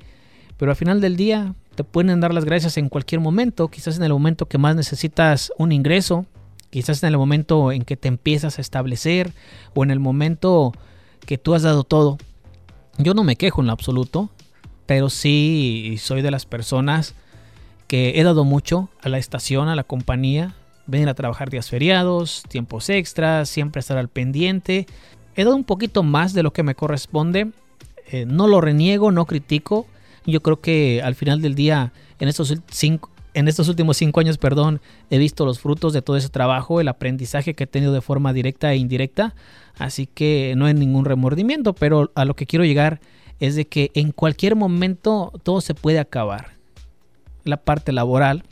pero 0.58 0.72
al 0.72 0.76
final 0.76 1.02
del 1.02 1.16
día 1.16 1.56
te 1.74 1.84
pueden 1.84 2.20
dar 2.20 2.36
las 2.36 2.46
gracias 2.46 2.78
en 2.78 2.88
cualquier 2.88 3.20
momento, 3.20 3.70
quizás 3.70 3.98
en 3.98 4.04
el 4.04 4.14
momento 4.14 4.48
que 4.48 4.60
más 4.60 4.76
necesitas 4.76 5.52
un 5.58 5.72
ingreso, 5.72 6.28
quizás 6.72 7.04
en 7.04 7.10
el 7.10 7.18
momento 7.18 7.72
en 7.72 7.84
que 7.84 7.98
te 7.98 8.08
empiezas 8.08 8.58
a 8.58 8.62
establecer 8.62 9.34
o 9.76 9.84
en 9.84 9.92
el 9.92 10.00
momento 10.00 10.74
que 11.28 11.38
tú 11.38 11.54
has 11.54 11.62
dado 11.62 11.84
todo. 11.84 12.18
Yo 12.98 13.14
no 13.14 13.24
me 13.24 13.36
quejo 13.36 13.62
en 13.62 13.68
lo 13.68 13.74
absoluto, 13.74 14.30
pero 14.88 15.10
sí 15.10 15.98
soy 16.00 16.24
de 16.24 16.32
las 16.32 16.46
personas 16.46 17.14
que 17.88 18.20
he 18.20 18.24
dado 18.24 18.46
mucho 18.46 18.90
a 19.02 19.10
la 19.10 19.18
estación, 19.18 19.68
a 19.68 19.76
la 19.76 19.84
compañía, 19.84 20.56
venir 20.88 21.10
a 21.10 21.14
trabajar 21.14 21.50
días 21.50 21.70
feriados, 21.70 22.44
tiempos 22.48 22.90
extras, 22.90 23.50
siempre 23.50 23.82
estar 23.82 23.98
al 23.98 24.08
pendiente. 24.08 24.88
He 25.36 25.44
dado 25.44 25.56
un 25.56 25.64
poquito 25.64 26.04
más 26.04 26.34
de 26.34 26.44
lo 26.44 26.54
que 26.54 26.64
me 26.64 26.76
corresponde. 26.76 27.52
Eh, 28.08 28.26
no 28.26 28.48
lo 28.48 28.62
reniego, 28.62 29.12
no 29.12 29.26
critico. 29.26 29.88
Yo 30.26 30.42
creo 30.42 30.62
que 30.62 31.02
al 31.04 31.16
final 31.16 31.42
del 31.42 31.56
día, 31.56 31.94
en 32.20 32.28
estos, 32.28 32.54
cinco, 32.70 33.11
en 33.34 33.48
estos 33.48 33.70
últimos 33.70 33.98
cinco 33.98 34.20
años, 34.20 34.38
perdón, 34.38 34.82
he 35.10 35.18
visto 35.18 35.46
los 35.46 35.60
frutos 35.60 35.94
de 35.94 36.02
todo 36.02 36.18
ese 36.18 36.30
trabajo, 36.30 36.82
el 36.82 36.88
aprendizaje 36.88 37.54
que 37.54 37.64
he 37.64 37.68
tenido 37.68 37.94
de 37.94 38.02
forma 38.02 38.34
directa 38.34 38.72
e 38.74 38.78
indirecta. 38.78 39.36
Así 39.78 40.06
que 40.06 40.54
no 40.58 40.66
hay 40.66 40.74
ningún 40.74 41.06
remordimiento, 41.06 41.74
pero 41.74 42.12
a 42.16 42.26
lo 42.26 42.36
que 42.36 42.46
quiero 42.46 42.66
llegar 42.66 43.00
es 43.40 43.56
de 43.56 43.66
que 43.66 43.92
en 43.94 44.12
cualquier 44.12 44.56
momento 44.56 45.32
todo 45.44 45.62
se 45.62 45.74
puede 45.74 46.00
acabar 46.00 46.56
la 47.44 47.58
parte 47.58 47.92
laboral. 47.92 48.44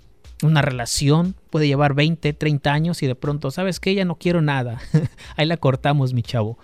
Una 0.41 0.62
relación 0.62 1.36
puede 1.50 1.67
llevar 1.67 1.93
20, 1.93 2.31
30 2.33 2.71
años 2.71 3.03
y 3.03 3.07
de 3.07 3.15
pronto, 3.15 3.51
¿sabes 3.51 3.79
que 3.79 3.93
Ya 3.93 4.05
no 4.05 4.15
quiero 4.15 4.41
nada. 4.41 4.79
Ahí 5.36 5.45
la 5.45 5.57
cortamos, 5.57 6.13
mi 6.13 6.24
chavo. 6.24 6.57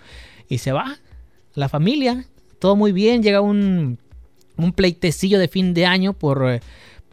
Y 0.48 0.58
se 0.58 0.72
va. 0.72 0.96
La 1.54 1.68
familia, 1.68 2.26
todo 2.58 2.74
muy 2.76 2.92
bien. 2.92 3.22
Llega 3.22 3.40
un, 3.40 3.98
un 4.56 4.72
pleitecillo 4.72 5.38
de 5.38 5.48
fin 5.48 5.74
de 5.74 5.86
año 5.86 6.12
por 6.14 6.48
eh, 6.48 6.60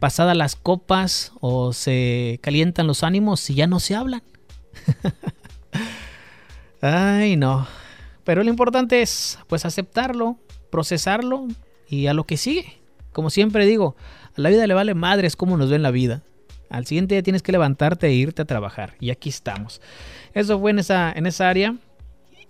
pasadas 0.04 0.36
las 0.36 0.54
copas 0.54 1.32
o 1.40 1.72
se 1.72 2.38
calientan 2.42 2.86
los 2.86 3.02
ánimos 3.02 3.48
y 3.48 3.54
ya 3.54 3.66
no 3.66 3.80
se 3.80 3.94
hablan. 3.94 4.22
Ay, 6.82 7.36
no. 7.36 7.66
Pero 8.22 8.44
lo 8.44 8.50
importante 8.50 9.00
es, 9.00 9.38
pues, 9.46 9.64
aceptarlo, 9.64 10.36
procesarlo 10.68 11.48
y 11.88 12.08
a 12.08 12.12
lo 12.12 12.24
que 12.24 12.36
sigue. 12.36 12.82
Como 13.12 13.30
siempre 13.30 13.64
digo, 13.64 13.96
a 14.36 14.42
la 14.42 14.50
vida 14.50 14.66
le 14.66 14.74
vale 14.74 14.92
madres 14.92 15.36
cómo 15.36 15.56
nos 15.56 15.70
ven 15.70 15.82
la 15.82 15.90
vida. 15.90 16.22
Al 16.68 16.84
siguiente 16.84 17.14
día 17.14 17.22
tienes 17.22 17.42
que 17.42 17.52
levantarte 17.52 18.06
e 18.08 18.12
irte 18.12 18.42
a 18.42 18.44
trabajar. 18.44 18.96
Y 19.00 19.08
aquí 19.08 19.30
estamos. 19.30 19.80
Eso 20.34 20.60
fue 20.60 20.72
en 20.72 20.80
esa, 20.80 21.12
en 21.12 21.24
esa 21.24 21.48
área. 21.48 21.76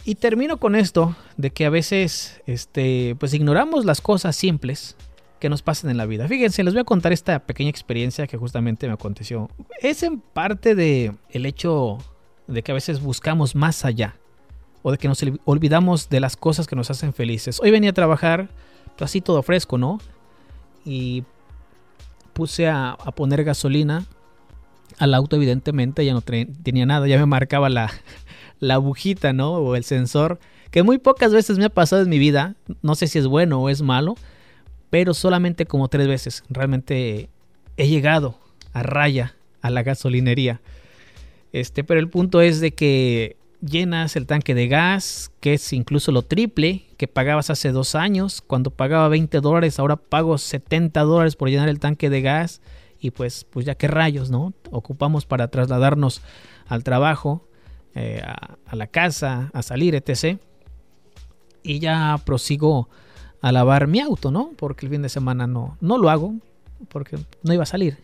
Y 0.04 0.16
termino 0.16 0.58
con 0.58 0.75
esto 0.75 1.14
de 1.37 1.50
que 1.50 1.66
a 1.66 1.70
veces 1.70 2.42
este, 2.46 3.14
pues 3.20 3.32
ignoramos 3.32 3.84
las 3.84 4.00
cosas 4.00 4.34
simples 4.34 4.96
que 5.44 5.50
nos 5.50 5.60
pasan 5.60 5.90
en 5.90 5.98
la 5.98 6.06
vida. 6.06 6.26
Fíjense, 6.26 6.64
les 6.64 6.72
voy 6.72 6.80
a 6.80 6.84
contar 6.84 7.12
esta 7.12 7.38
pequeña 7.40 7.68
experiencia 7.68 8.26
que 8.26 8.38
justamente 8.38 8.86
me 8.86 8.94
aconteció. 8.94 9.50
Es 9.78 10.02
en 10.02 10.18
parte 10.18 10.74
de 10.74 11.12
el 11.28 11.44
hecho 11.44 11.98
de 12.46 12.62
que 12.62 12.72
a 12.72 12.74
veces 12.74 13.02
buscamos 13.02 13.54
más 13.54 13.84
allá 13.84 14.16
o 14.80 14.90
de 14.90 14.96
que 14.96 15.06
nos 15.06 15.22
olvidamos 15.44 16.08
de 16.08 16.20
las 16.20 16.38
cosas 16.38 16.66
que 16.66 16.76
nos 16.76 16.90
hacen 16.90 17.12
felices. 17.12 17.60
Hoy 17.62 17.70
venía 17.72 17.90
a 17.90 17.92
trabajar 17.92 18.48
así 18.98 19.20
todo 19.20 19.42
fresco, 19.42 19.76
¿no? 19.76 20.00
Y 20.82 21.24
puse 22.32 22.66
a, 22.66 22.96
poner 23.14 23.44
gasolina 23.44 24.06
al 24.96 25.12
auto, 25.12 25.36
evidentemente, 25.36 26.06
ya 26.06 26.14
no 26.14 26.22
tenía 26.22 26.86
nada, 26.86 27.06
ya 27.06 27.18
me 27.18 27.26
marcaba 27.26 27.68
la, 27.68 27.92
la 28.60 28.74
agujita, 28.76 29.34
¿no? 29.34 29.56
O 29.56 29.76
el 29.76 29.84
sensor, 29.84 30.38
que 30.70 30.82
muy 30.82 30.96
pocas 30.96 31.34
veces 31.34 31.58
me 31.58 31.66
ha 31.66 31.68
pasado 31.68 32.00
en 32.00 32.08
mi 32.08 32.18
vida, 32.18 32.54
no 32.80 32.94
sé 32.94 33.08
si 33.08 33.18
es 33.18 33.26
bueno 33.26 33.60
o 33.60 33.68
es 33.68 33.82
malo, 33.82 34.14
pero 34.94 35.12
solamente 35.12 35.66
como 35.66 35.88
tres 35.88 36.06
veces. 36.06 36.44
Realmente 36.48 37.28
he 37.76 37.88
llegado 37.88 38.38
a 38.72 38.84
raya 38.84 39.34
a 39.60 39.68
la 39.70 39.82
gasolinería. 39.82 40.60
Este, 41.52 41.82
pero 41.82 41.98
el 41.98 42.08
punto 42.08 42.40
es 42.40 42.60
de 42.60 42.74
que 42.74 43.36
llenas 43.60 44.14
el 44.14 44.26
tanque 44.28 44.54
de 44.54 44.68
gas, 44.68 45.32
que 45.40 45.54
es 45.54 45.72
incluso 45.72 46.12
lo 46.12 46.22
triple 46.22 46.84
que 46.96 47.08
pagabas 47.08 47.50
hace 47.50 47.72
dos 47.72 47.96
años. 47.96 48.40
Cuando 48.40 48.70
pagaba 48.70 49.08
20 49.08 49.40
dólares, 49.40 49.80
ahora 49.80 49.96
pago 49.96 50.38
70 50.38 51.00
dólares 51.00 51.34
por 51.34 51.48
llenar 51.48 51.68
el 51.68 51.80
tanque 51.80 52.08
de 52.08 52.22
gas. 52.22 52.60
Y 53.00 53.10
pues, 53.10 53.48
pues 53.50 53.66
ya 53.66 53.74
qué 53.74 53.88
rayos, 53.88 54.30
¿no? 54.30 54.52
Ocupamos 54.70 55.26
para 55.26 55.48
trasladarnos 55.48 56.22
al 56.68 56.84
trabajo, 56.84 57.48
eh, 57.96 58.22
a, 58.24 58.76
la 58.76 58.86
casa, 58.86 59.50
a 59.54 59.62
salir, 59.62 59.96
etc. 59.96 60.38
Y 61.64 61.80
ya 61.80 62.16
prosigo 62.24 62.88
a 63.44 63.52
lavar 63.52 63.88
mi 63.88 64.00
auto, 64.00 64.30
¿no? 64.30 64.52
Porque 64.56 64.86
el 64.86 64.90
fin 64.90 65.02
de 65.02 65.10
semana 65.10 65.46
no, 65.46 65.76
no 65.82 65.98
lo 65.98 66.08
hago, 66.08 66.32
porque 66.88 67.18
no 67.42 67.52
iba 67.52 67.64
a 67.64 67.66
salir. 67.66 67.98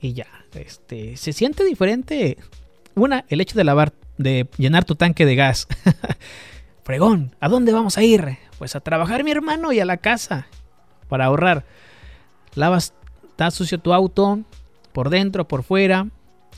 Y 0.00 0.14
ya, 0.14 0.26
este, 0.54 1.18
se 1.18 1.34
siente 1.34 1.64
diferente. 1.64 2.38
Una, 2.94 3.26
el 3.28 3.42
hecho 3.42 3.58
de 3.58 3.64
lavar 3.64 3.92
de 4.16 4.48
llenar 4.56 4.86
tu 4.86 4.94
tanque 4.94 5.26
de 5.26 5.36
gas. 5.36 5.68
Fregón, 6.82 7.36
¿a 7.40 7.50
dónde 7.50 7.74
vamos 7.74 7.98
a 7.98 8.02
ir? 8.02 8.38
Pues 8.56 8.74
a 8.74 8.80
trabajar 8.80 9.22
mi 9.22 9.30
hermano 9.30 9.70
y 9.70 9.80
a 9.80 9.84
la 9.84 9.98
casa. 9.98 10.46
Para 11.10 11.26
ahorrar. 11.26 11.66
Lavas, 12.54 12.94
está 13.28 13.50
sucio 13.50 13.80
tu 13.80 13.92
auto, 13.92 14.40
por 14.92 15.10
dentro, 15.10 15.46
por 15.46 15.62
fuera. 15.62 16.06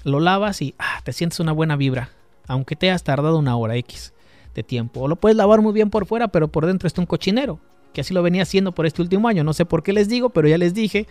Lo 0.05 0.21
lavas 0.21 0.63
y 0.63 0.77
ah, 0.79 1.01
te 1.03 1.13
sientes 1.13 1.41
una 1.41 1.51
buena 1.51 1.75
vibra. 1.75 2.11
Aunque 2.47 2.77
te 2.77 2.89
hayas 2.89 3.03
tardado 3.03 3.37
una 3.37 3.57
hora 3.57 3.75
X 3.79 4.13
de 4.55 4.63
tiempo. 4.63 5.01
O 5.01 5.09
lo 5.09 5.17
puedes 5.17 5.37
lavar 5.37 5.61
muy 5.61 5.73
bien 5.73 5.91
por 5.91 6.07
fuera, 6.07 6.29
pero 6.29 6.47
por 6.47 6.67
dentro 6.67 6.87
está 6.87 7.01
un 7.01 7.07
cochinero. 7.07 7.59
Que 7.93 8.01
así 8.01 8.15
lo 8.15 8.23
venía 8.23 8.43
haciendo 8.43 8.73
por 8.73 8.87
este 8.87 9.03
último 9.03 9.29
año. 9.29 9.45
No 9.45 9.53
sé 9.53 9.65
por 9.65 9.83
qué 9.83 9.93
les 9.93 10.09
digo, 10.09 10.31
pero 10.31 10.49
ya 10.49 10.59
les 10.59 10.75
dije. 10.75 11.07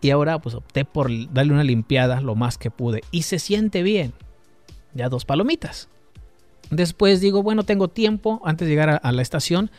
Y 0.00 0.10
ahora 0.10 0.38
pues 0.38 0.54
opté 0.54 0.84
por 0.84 1.10
darle 1.32 1.52
una 1.52 1.64
limpiada 1.64 2.20
lo 2.20 2.34
más 2.34 2.58
que 2.58 2.70
pude. 2.70 3.02
Y 3.10 3.22
se 3.22 3.38
siente 3.38 3.82
bien 3.82 4.12
ya 4.94 5.08
dos 5.08 5.24
palomitas. 5.24 5.88
Después 6.70 7.20
digo, 7.20 7.42
bueno, 7.42 7.64
tengo 7.64 7.88
tiempo 7.88 8.40
antes 8.44 8.66
de 8.66 8.72
llegar 8.72 9.00
a, 9.02 9.12
la 9.12 9.22
estación, 9.22 9.70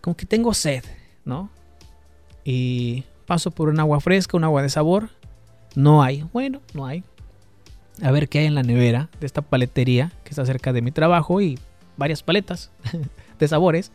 como 0.00 0.16
que 0.16 0.26
tengo 0.26 0.52
sed, 0.52 0.84
¿no? 1.24 1.48
Y 2.44 3.04
paso 3.26 3.52
por 3.52 3.68
un 3.68 3.78
agua 3.78 4.00
fresca, 4.00 4.36
un 4.36 4.44
agua 4.44 4.62
de 4.62 4.68
sabor. 4.68 5.10
No 5.76 6.02
hay, 6.02 6.24
bueno, 6.32 6.60
no 6.74 6.86
hay. 6.86 7.04
A 8.02 8.10
ver 8.10 8.28
qué 8.28 8.40
hay 8.40 8.46
en 8.46 8.54
la 8.54 8.62
nevera 8.62 9.10
de 9.20 9.26
esta 9.26 9.42
paletería 9.42 10.12
que 10.24 10.30
está 10.30 10.44
cerca 10.44 10.72
de 10.72 10.82
mi 10.82 10.90
trabajo 10.90 11.40
y 11.40 11.58
varias 11.96 12.22
paletas 12.22 12.72
de 13.38 13.48
sabores. 13.48 13.92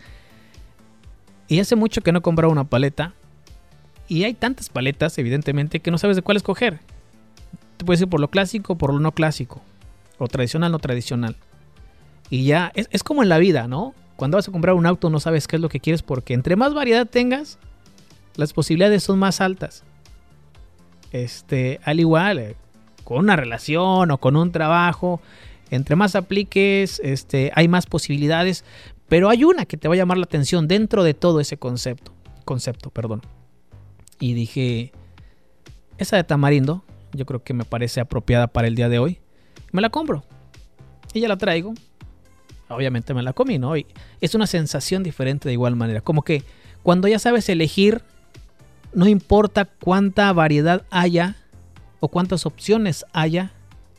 Y 1.47 1.59
hace 1.59 1.75
mucho 1.75 2.01
que 2.01 2.11
no 2.11 2.21
comprado 2.21 2.51
una 2.51 2.65
paleta. 2.65 3.13
Y 4.07 4.23
hay 4.23 4.33
tantas 4.33 4.69
paletas, 4.69 5.17
evidentemente, 5.17 5.79
que 5.79 5.91
no 5.91 5.97
sabes 5.97 6.15
de 6.15 6.21
cuál 6.21 6.37
escoger. 6.37 6.79
Te 7.77 7.85
puedes 7.85 8.01
ir 8.01 8.07
por 8.07 8.19
lo 8.19 8.29
clásico, 8.29 8.77
por 8.77 8.93
lo 8.93 8.99
no 8.99 9.11
clásico. 9.11 9.61
O 10.17 10.27
tradicional, 10.27 10.71
no 10.71 10.79
tradicional. 10.79 11.35
Y 12.29 12.45
ya, 12.45 12.71
es, 12.75 13.03
como 13.03 13.23
en 13.23 13.29
la 13.29 13.37
vida, 13.37 13.67
¿no? 13.67 13.93
Cuando 14.15 14.37
vas 14.37 14.47
a 14.47 14.51
comprar 14.51 14.75
un 14.75 14.85
auto 14.85 15.09
no 15.09 15.19
sabes 15.19 15.47
qué 15.47 15.57
es 15.57 15.61
lo 15.61 15.69
que 15.69 15.79
quieres 15.79 16.01
porque 16.01 16.33
entre 16.33 16.55
más 16.55 16.73
variedad 16.73 17.05
tengas, 17.05 17.59
las 18.35 18.51
posibilidades 18.51 19.03
son 19.03 19.19
más 19.19 19.41
altas. 19.41 19.83
Este, 21.11 21.79
al 21.83 21.99
igual, 21.99 22.39
eh, 22.39 22.55
con 23.03 23.19
una 23.19 23.35
relación 23.35 24.11
o 24.11 24.17
con 24.17 24.35
un 24.35 24.51
trabajo, 24.51 25.21
entre 25.69 25.95
más 25.95 26.15
apliques, 26.15 26.99
este, 27.03 27.51
hay 27.55 27.67
más 27.67 27.85
posibilidades, 27.85 28.65
pero 29.09 29.29
hay 29.29 29.43
una 29.43 29.65
que 29.65 29.77
te 29.77 29.87
va 29.87 29.93
a 29.93 29.97
llamar 29.97 30.17
la 30.17 30.25
atención 30.25 30.67
dentro 30.67 31.03
de 31.03 31.13
todo 31.13 31.39
ese 31.39 31.57
concepto, 31.57 32.13
concepto, 32.45 32.89
perdón. 32.89 33.21
Y 34.19 34.33
dije, 34.33 34.91
esa 35.97 36.17
de 36.17 36.23
tamarindo, 36.23 36.83
yo 37.13 37.25
creo 37.25 37.43
que 37.43 37.53
me 37.53 37.63
parece 37.63 37.99
apropiada 37.99 38.47
para 38.47 38.67
el 38.67 38.75
día 38.75 38.89
de 38.89 38.99
hoy 38.99 39.19
me 39.71 39.81
la 39.81 39.89
compro. 39.89 40.23
Y 41.13 41.21
ya 41.21 41.27
la 41.27 41.37
traigo. 41.37 41.73
obviamente 42.69 43.13
me 43.13 43.23
la 43.23 43.33
comí, 43.33 43.57
¿no? 43.57 43.77
Y 43.77 43.85
es 44.21 44.35
una 44.35 44.47
sensación 44.47 45.03
diferente 45.03 45.47
de 45.47 45.53
igual 45.53 45.75
manera. 45.75 46.01
Como 46.01 46.23
que 46.23 46.43
cuando 46.83 47.07
ya 47.07 47.19
sabes 47.19 47.47
elegir, 47.49 48.01
no 48.93 49.07
importa 49.07 49.65
cuánta 49.65 50.31
variedad 50.33 50.83
haya 50.89 51.37
o 51.99 52.09
cuántas 52.09 52.45
opciones 52.45 53.05
haya 53.13 53.53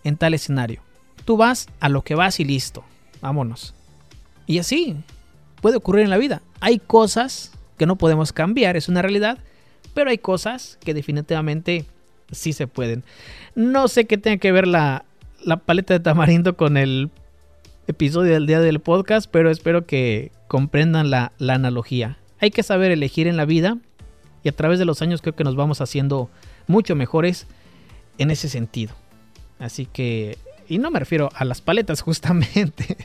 en 0.05 0.17
tal 0.17 0.35
escenario. 0.35 0.83
Tú 1.25 1.37
vas 1.37 1.69
a 1.81 1.89
lo 1.89 2.03
que 2.03 2.15
vas 2.15 2.41
y 2.41 2.45
listo. 2.45 2.85
Vámonos. 3.21 3.75
Y 4.49 4.59
así 4.59 4.97
puede 5.61 5.77
ocurrir 5.77 6.03
en 6.03 6.11
la 6.11 6.19
vida. 6.19 6.43
Hay 6.59 6.81
cosas 6.81 7.53
que 7.77 7.87
no 7.87 7.97
podemos 7.97 8.33
cambiar, 8.33 8.77
es 8.77 8.89
una 8.89 9.03
realidad, 9.03 9.39
pero 9.95 10.11
hay 10.11 10.19
cosas 10.19 10.79
que 10.81 10.95
definitivamente 10.95 11.85
sí 12.33 12.53
se 12.53 12.67
pueden. 12.67 13.05
No 13.55 13.87
sé 13.87 14.07
qué 14.07 14.19
tiene 14.19 14.39
que 14.39 14.51
ver 14.51 14.67
la, 14.67 15.05
paleta 15.65 15.95
de 15.95 16.01
tamarindo 16.01 16.57
con 16.57 16.77
el 16.77 17.11
episodio 17.87 18.33
del 18.33 18.47
día 18.47 18.61
del 18.61 18.81
podcast, 18.81 19.31
pero 19.31 19.51
espero 19.51 19.87
que 19.87 20.33
comprendan 20.49 21.11
la, 21.11 21.33
la 21.39 21.55
analogía. 21.55 22.19
Hay 22.41 22.51
que 22.51 22.63
saber 22.63 22.91
elegir 22.91 23.29
en 23.29 23.37
la 23.37 23.45
vida 23.45 23.79
y 24.43 24.49
a 24.49 24.53
través 24.53 24.79
de 24.79 24.85
los 24.85 25.03
años 25.03 25.21
creo 25.21 25.35
que 25.35 25.45
nos 25.45 25.57
vamos 25.57 25.81
haciendo 25.81 26.31
mucho 26.67 26.97
mejores 26.97 27.47
en 28.17 28.31
ese 28.31 28.49
sentido. 28.49 28.95
Así 29.59 29.87
que, 29.87 30.39
y 30.69 30.79
no 30.79 30.91
me 30.91 31.01
refiero 31.01 31.29
a 31.35 31.45
las 31.45 31.61
paletas 31.61 32.01
justamente, 32.03 32.97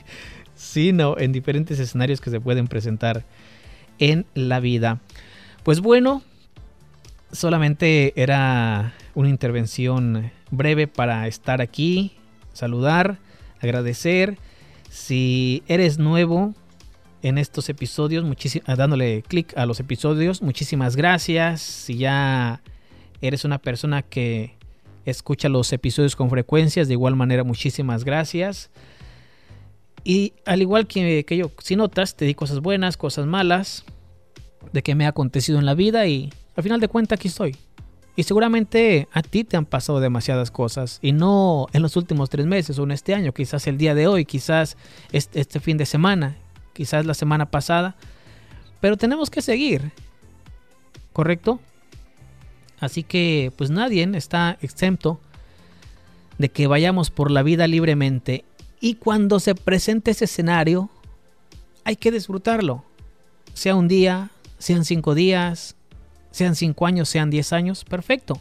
sino 0.54 1.18
en 1.18 1.32
diferentes 1.32 1.78
escenarios 1.78 2.20
que 2.20 2.30
se 2.30 2.40
pueden 2.40 2.68
presentar 2.68 3.24
en 3.98 4.26
la 4.34 4.60
vida. 4.60 5.00
Pues 5.62 5.80
bueno, 5.80 6.22
solamente 7.32 8.12
era 8.20 8.94
una 9.14 9.28
intervención 9.28 10.30
breve 10.50 10.86
para 10.86 11.26
estar 11.26 11.60
aquí, 11.60 12.12
saludar, 12.52 13.18
agradecer. 13.60 14.38
Si 14.90 15.62
eres 15.66 15.98
nuevo 15.98 16.54
en 17.22 17.38
estos 17.38 17.68
episodios, 17.68 18.24
dándole 18.66 19.22
clic 19.26 19.56
a 19.56 19.66
los 19.66 19.80
episodios, 19.80 20.42
muchísimas 20.42 20.96
gracias. 20.96 21.62
Si 21.62 21.96
ya 21.96 22.60
eres 23.20 23.44
una 23.44 23.58
persona 23.58 24.02
que 24.02 24.54
escucha 25.04 25.48
los 25.48 25.72
episodios 25.72 26.16
con 26.16 26.30
frecuencias, 26.30 26.88
de 26.88 26.94
igual 26.94 27.16
manera, 27.16 27.44
muchísimas 27.44 28.04
gracias. 28.04 28.70
Y 30.04 30.34
al 30.44 30.60
igual 30.60 30.86
que, 30.86 31.24
que 31.24 31.36
yo, 31.36 31.50
si 31.58 31.76
notas, 31.76 32.14
te 32.14 32.26
di 32.26 32.34
cosas 32.34 32.60
buenas, 32.60 32.96
cosas 32.96 33.26
malas, 33.26 33.84
de 34.72 34.82
que 34.82 34.94
me 34.94 35.06
ha 35.06 35.10
acontecido 35.10 35.58
en 35.58 35.66
la 35.66 35.74
vida 35.74 36.06
y 36.06 36.32
al 36.56 36.62
final 36.62 36.80
de 36.80 36.88
cuentas 36.88 37.18
aquí 37.18 37.28
estoy. 37.28 37.56
Y 38.16 38.22
seguramente 38.22 39.08
a 39.12 39.22
ti 39.22 39.42
te 39.44 39.56
han 39.56 39.66
pasado 39.66 39.98
demasiadas 39.98 40.50
cosas 40.50 40.98
y 41.02 41.12
no 41.12 41.66
en 41.72 41.82
los 41.82 41.96
últimos 41.96 42.30
tres 42.30 42.46
meses 42.46 42.78
o 42.78 42.84
en 42.84 42.92
este 42.92 43.14
año, 43.14 43.32
quizás 43.32 43.66
el 43.66 43.76
día 43.76 43.94
de 43.94 44.06
hoy, 44.06 44.24
quizás 44.24 44.76
este, 45.10 45.40
este 45.40 45.58
fin 45.58 45.76
de 45.76 45.86
semana, 45.86 46.36
quizás 46.72 47.06
la 47.06 47.14
semana 47.14 47.50
pasada. 47.50 47.96
Pero 48.80 48.96
tenemos 48.96 49.30
que 49.30 49.42
seguir, 49.42 49.92
¿correcto? 51.12 51.58
Así 52.78 53.02
que 53.02 53.52
pues 53.56 53.70
nadie 53.70 54.08
está 54.14 54.58
exento 54.60 55.20
de 56.38 56.50
que 56.50 56.66
vayamos 56.66 57.10
por 57.10 57.30
la 57.30 57.42
vida 57.42 57.66
libremente 57.66 58.44
y 58.84 58.96
cuando 58.96 59.40
se 59.40 59.54
presente 59.54 60.10
ese 60.10 60.26
escenario 60.26 60.90
hay 61.84 61.96
que 61.96 62.10
disfrutarlo. 62.10 62.84
Sea 63.54 63.76
un 63.76 63.88
día, 63.88 64.28
sean 64.58 64.84
cinco 64.84 65.14
días, 65.14 65.74
sean 66.32 66.54
cinco 66.54 66.84
años, 66.84 67.08
sean 67.08 67.30
diez 67.30 67.54
años, 67.54 67.82
perfecto. 67.82 68.38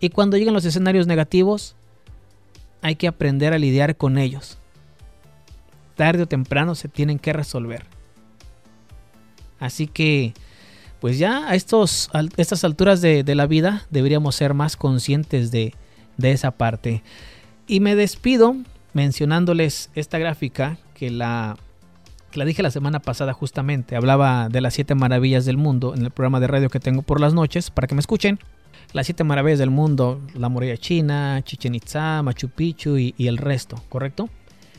Y 0.00 0.08
cuando 0.08 0.36
lleguen 0.36 0.52
los 0.52 0.64
escenarios 0.64 1.06
negativos, 1.06 1.76
hay 2.82 2.96
que 2.96 3.06
aprender 3.06 3.52
a 3.52 3.58
lidiar 3.58 3.96
con 3.96 4.18
ellos. 4.18 4.58
Tarde 5.94 6.24
o 6.24 6.26
temprano 6.26 6.74
se 6.74 6.88
tienen 6.88 7.20
que 7.20 7.32
resolver. 7.32 7.86
Así 9.60 9.86
que, 9.86 10.34
pues 10.98 11.20
ya 11.20 11.48
a, 11.48 11.54
estos, 11.54 12.10
estas 12.36 12.64
alturas 12.64 13.00
de, 13.00 13.22
la 13.36 13.46
vida 13.46 13.86
deberíamos 13.90 14.34
ser 14.34 14.54
más 14.54 14.74
conscientes 14.74 15.52
de, 15.52 15.72
de 16.16 16.32
esa 16.32 16.50
parte. 16.50 17.04
Y 17.68 17.78
me 17.78 17.94
despido 17.94 18.56
mencionándoles 18.94 19.90
esta 19.94 20.18
gráfica 20.18 20.78
que 20.94 21.10
la 21.10 21.56
la 22.38 22.44
dije 22.44 22.62
la 22.62 22.70
semana 22.70 23.00
pasada 23.00 23.32
justamente, 23.32 23.96
hablaba 23.96 24.48
de 24.48 24.60
las 24.60 24.74
siete 24.74 24.94
maravillas 24.94 25.44
del 25.44 25.56
mundo 25.56 25.94
en 25.94 26.04
el 26.04 26.10
programa 26.10 26.40
de 26.40 26.48
radio 26.48 26.68
que 26.68 26.80
tengo 26.80 27.02
por 27.02 27.20
las 27.20 27.34
noches, 27.34 27.70
para 27.70 27.86
que 27.86 27.94
me 27.94 28.00
escuchen. 28.00 28.38
Las 28.92 29.06
siete 29.06 29.24
maravillas 29.24 29.58
del 29.58 29.70
mundo, 29.70 30.20
la 30.34 30.48
muralla 30.48 30.76
china, 30.76 31.40
Chichen 31.44 31.74
Itza, 31.74 32.22
Machu 32.22 32.48
Picchu 32.48 32.96
y, 32.96 33.14
y 33.16 33.26
el 33.26 33.38
resto, 33.38 33.82
¿correcto? 33.88 34.28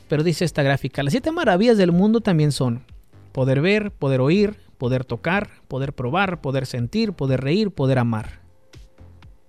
Pero 0.08 0.24
dice 0.24 0.46
esta 0.46 0.64
gráfica, 0.64 1.04
las 1.04 1.12
siete 1.12 1.32
maravillas 1.32 1.78
del 1.78 1.92
mundo 1.92 2.22
también 2.22 2.52
son 2.52 2.84
poder 3.32 3.62
ver, 3.62 3.92
poder 3.92 4.22
oír, 4.22 4.58
poder 4.78 5.04
tocar, 5.04 5.50
poder 5.68 5.94
probar, 5.94 6.42
poder 6.42 6.66
sentir, 6.66 7.14
poder 7.14 7.42
reír, 7.42 7.72
poder 7.72 8.00
amar. 8.00 8.40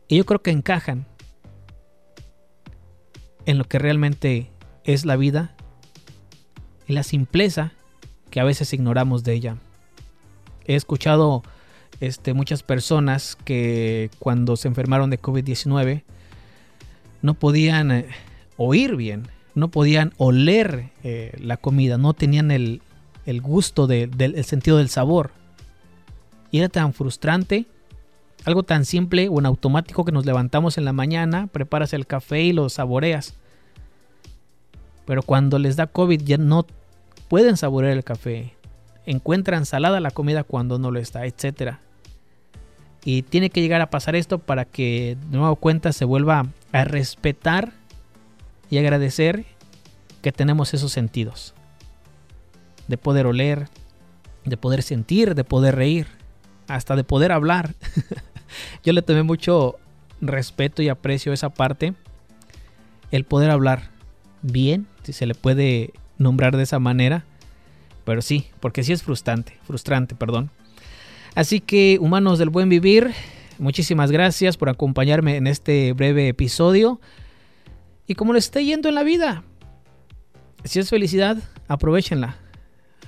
Y 0.09 0.17
yo 0.17 0.27
creo 0.27 0.43
que 0.43 0.51
encajan 0.51 1.07
en 3.45 3.59
lo 3.59 3.65
que 3.65 3.79
realmente 3.79 4.51
es 4.87 5.05
la 5.05 5.17
vida 5.17 5.53
y 6.87 6.95
la 6.95 7.03
simpleza 7.03 7.73
que 8.31 8.41
a 8.41 8.45
veces 8.45 8.73
ignoramos 8.73 9.25
de 9.25 9.35
ella. 9.35 9.57
He 10.65 10.77
escuchado 10.77 11.43
este, 12.01 12.33
muchas 12.35 12.63
personas 12.63 13.37
que 13.45 14.11
cuando 14.19 14.57
se 14.57 14.69
enfermaron 14.69 15.11
de 15.11 15.21
COVID-19 15.21 16.03
no 17.23 17.35
podían 17.35 17.91
eh, 17.91 18.07
oír 18.57 18.97
bien, 18.97 19.29
no 19.55 19.69
podían 19.69 20.13
oler 20.19 20.91
eh, 21.03 21.37
la 21.41 21.57
comida, 21.57 21.99
no 21.99 22.15
tenían 22.15 22.51
el, 22.51 22.81
gusto 23.43 23.89
del 23.89 24.45
sentido 24.45 24.77
del 24.77 24.89
sabor. 24.89 25.33
Y 26.53 26.59
era 26.59 26.69
tan 26.69 26.93
frustrante, 26.93 27.67
algo 28.45 28.63
tan 28.63 28.85
simple 28.85 29.29
o 29.29 29.41
en 29.41 29.47
automático 29.47 30.05
que 30.05 30.13
nos 30.13 30.27
levantamos 30.27 30.79
en 30.79 30.85
la 30.85 30.93
mañana, 30.93 31.49
preparas 31.49 31.93
el 31.93 32.07
café 32.07 32.43
y 32.43 32.53
lo 32.53 32.69
saboreas. 32.69 33.35
Pero 35.07 35.23
cuando 35.23 35.59
les 35.59 35.77
da 35.77 35.87
COVID 35.87 36.21
ya 36.23 36.37
no 36.37 36.67
pueden 37.29 37.57
saborear 37.57 37.93
el 37.93 38.05
café, 38.05 38.55
encuentran 39.07 39.65
salada 39.65 40.01
la 40.01 40.11
comida 40.11 40.45
cuando 40.45 40.79
no 40.79 40.91
lo 40.91 40.99
está, 40.99 41.25
etc. 41.27 41.77
Y 43.05 43.23
tiene 43.23 43.51
que 43.51 43.61
llegar 43.63 43.81
a 43.81 43.91
pasar 43.91 44.17
esto 44.17 44.39
para 44.39 44.65
que 44.65 45.17
de 45.31 45.39
nuevo 45.39 45.57
cuenta 45.57 45.93
se 45.93 46.05
vuelva 46.05 46.47
a 46.73 46.85
respetar 46.85 47.73
y 48.69 48.79
agradecer 48.79 49.47
que 50.23 50.33
tenemos 50.33 50.75
esos 50.75 50.93
sentidos. 50.93 51.55
De 52.89 52.99
poder 52.99 53.27
oler, 53.27 53.69
de 54.45 54.57
poder 54.57 54.83
sentir, 54.83 55.37
de 55.37 55.45
poder 55.45 55.77
reír, 55.77 56.09
hasta 56.67 56.97
de 56.97 57.05
poder 57.05 57.31
hablar. 57.31 57.75
Yo 58.85 58.93
le 58.93 59.03
tomé 59.03 59.23
mucho 59.23 59.77
respeto 60.21 60.83
y 60.83 60.89
aprecio 60.89 61.33
esa 61.33 61.51
parte. 61.51 61.95
El 63.13 63.25
poder 63.25 63.51
hablar 63.51 63.91
bien, 64.43 64.87
si 65.07 65.13
se 65.13 65.25
le 65.25 65.37
puede 65.37 65.93
nombrar 66.19 66.57
de 66.57 66.65
esa 66.65 66.81
manera. 66.81 67.25
Pero 68.05 68.23
sí, 68.23 68.49
porque 68.59 68.83
sí 68.83 68.93
es 68.93 69.05
frustrante, 69.05 69.57
frustrante, 69.63 70.17
perdón. 70.17 70.51
Así 71.37 71.61
que, 71.61 71.99
humanos 72.01 72.41
del 72.41 72.51
buen 72.51 72.69
vivir, 72.69 73.13
muchísimas 73.59 74.11
gracias 74.11 74.57
por 74.57 74.69
acompañarme 74.69 75.37
en 75.37 75.47
este 75.47 75.93
breve 75.93 76.29
episodio. 76.29 77.01
Y 78.09 78.15
como 78.17 78.33
les 78.33 78.47
esté 78.47 78.65
yendo 78.65 78.89
en 78.89 78.97
la 78.97 79.05
vida, 79.05 79.45
si 80.65 80.81
es 80.81 80.91
felicidad, 80.91 81.37
aprovechenla. 81.69 82.37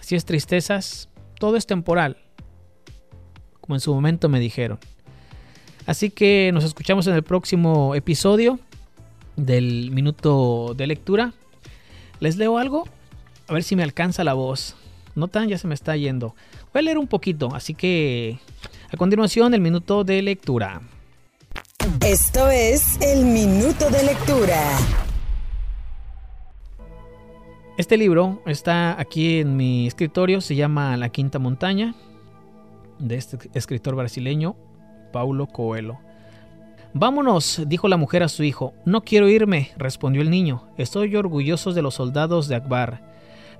Si 0.01 0.15
es 0.15 0.25
tristezas, 0.25 1.09
todo 1.41 1.57
es 1.57 1.67
temporal. 1.67 2.17
Como 3.61 3.75
en 3.75 3.81
su 3.81 3.93
momento 3.93 4.29
me 4.29 4.39
dijeron. 4.39 4.79
Así 5.85 6.11
que 6.11 6.51
nos 6.55 6.63
escuchamos 6.63 7.09
en 7.09 7.15
el 7.15 7.25
próximo 7.25 7.97
episodio 7.97 8.61
del 9.35 9.91
minuto 9.91 10.75
de 10.77 10.87
lectura. 10.87 11.33
¿Les 12.20 12.37
leo 12.37 12.59
algo? 12.59 12.85
A 13.46 13.52
ver 13.52 13.62
si 13.62 13.76
me 13.76 13.83
alcanza 13.83 14.24
la 14.24 14.35
voz. 14.35 14.76
No 15.14 15.28
tan, 15.28 15.48
ya 15.48 15.59
se 15.59 15.66
me 15.66 15.74
está 15.74 15.96
yendo. 15.96 16.35
Voy 16.72 16.81
a 16.81 16.83
leer 16.83 16.98
un 16.98 17.07
poquito, 17.07 17.54
así 17.54 17.74
que 17.74 18.38
a 18.92 18.96
continuación 18.96 19.54
el 19.54 19.61
minuto 19.61 20.04
de 20.04 20.22
lectura. 20.22 20.81
Esto 22.04 22.50
es 22.50 23.00
el 23.00 23.24
minuto 23.24 23.88
de 23.90 24.02
lectura. 24.02 24.61
Este 27.76 27.96
libro 27.96 28.42
está 28.46 29.00
aquí 29.00 29.38
en 29.38 29.57
mi 29.57 29.87
escritorio, 29.87 30.40
se 30.40 30.57
llama 30.57 30.96
La 30.96 31.11
Quinta 31.11 31.38
Montaña, 31.38 31.94
de 32.98 33.16
este 33.16 33.38
escritor 33.54 33.94
brasileño, 33.94 34.57
Paulo 35.12 35.46
Coelho. 35.46 36.00
Vámonos, 36.94 37.62
dijo 37.66 37.87
la 37.87 37.98
mujer 37.98 38.22
a 38.22 38.29
su 38.29 38.42
hijo. 38.42 38.72
No 38.87 39.03
quiero 39.03 39.29
irme, 39.29 39.72
respondió 39.77 40.22
el 40.22 40.31
niño. 40.31 40.64
Estoy 40.79 41.14
orgulloso 41.16 41.72
de 41.74 41.83
los 41.83 41.94
soldados 41.94 42.48
de 42.48 42.57
Akbar. 42.57 43.03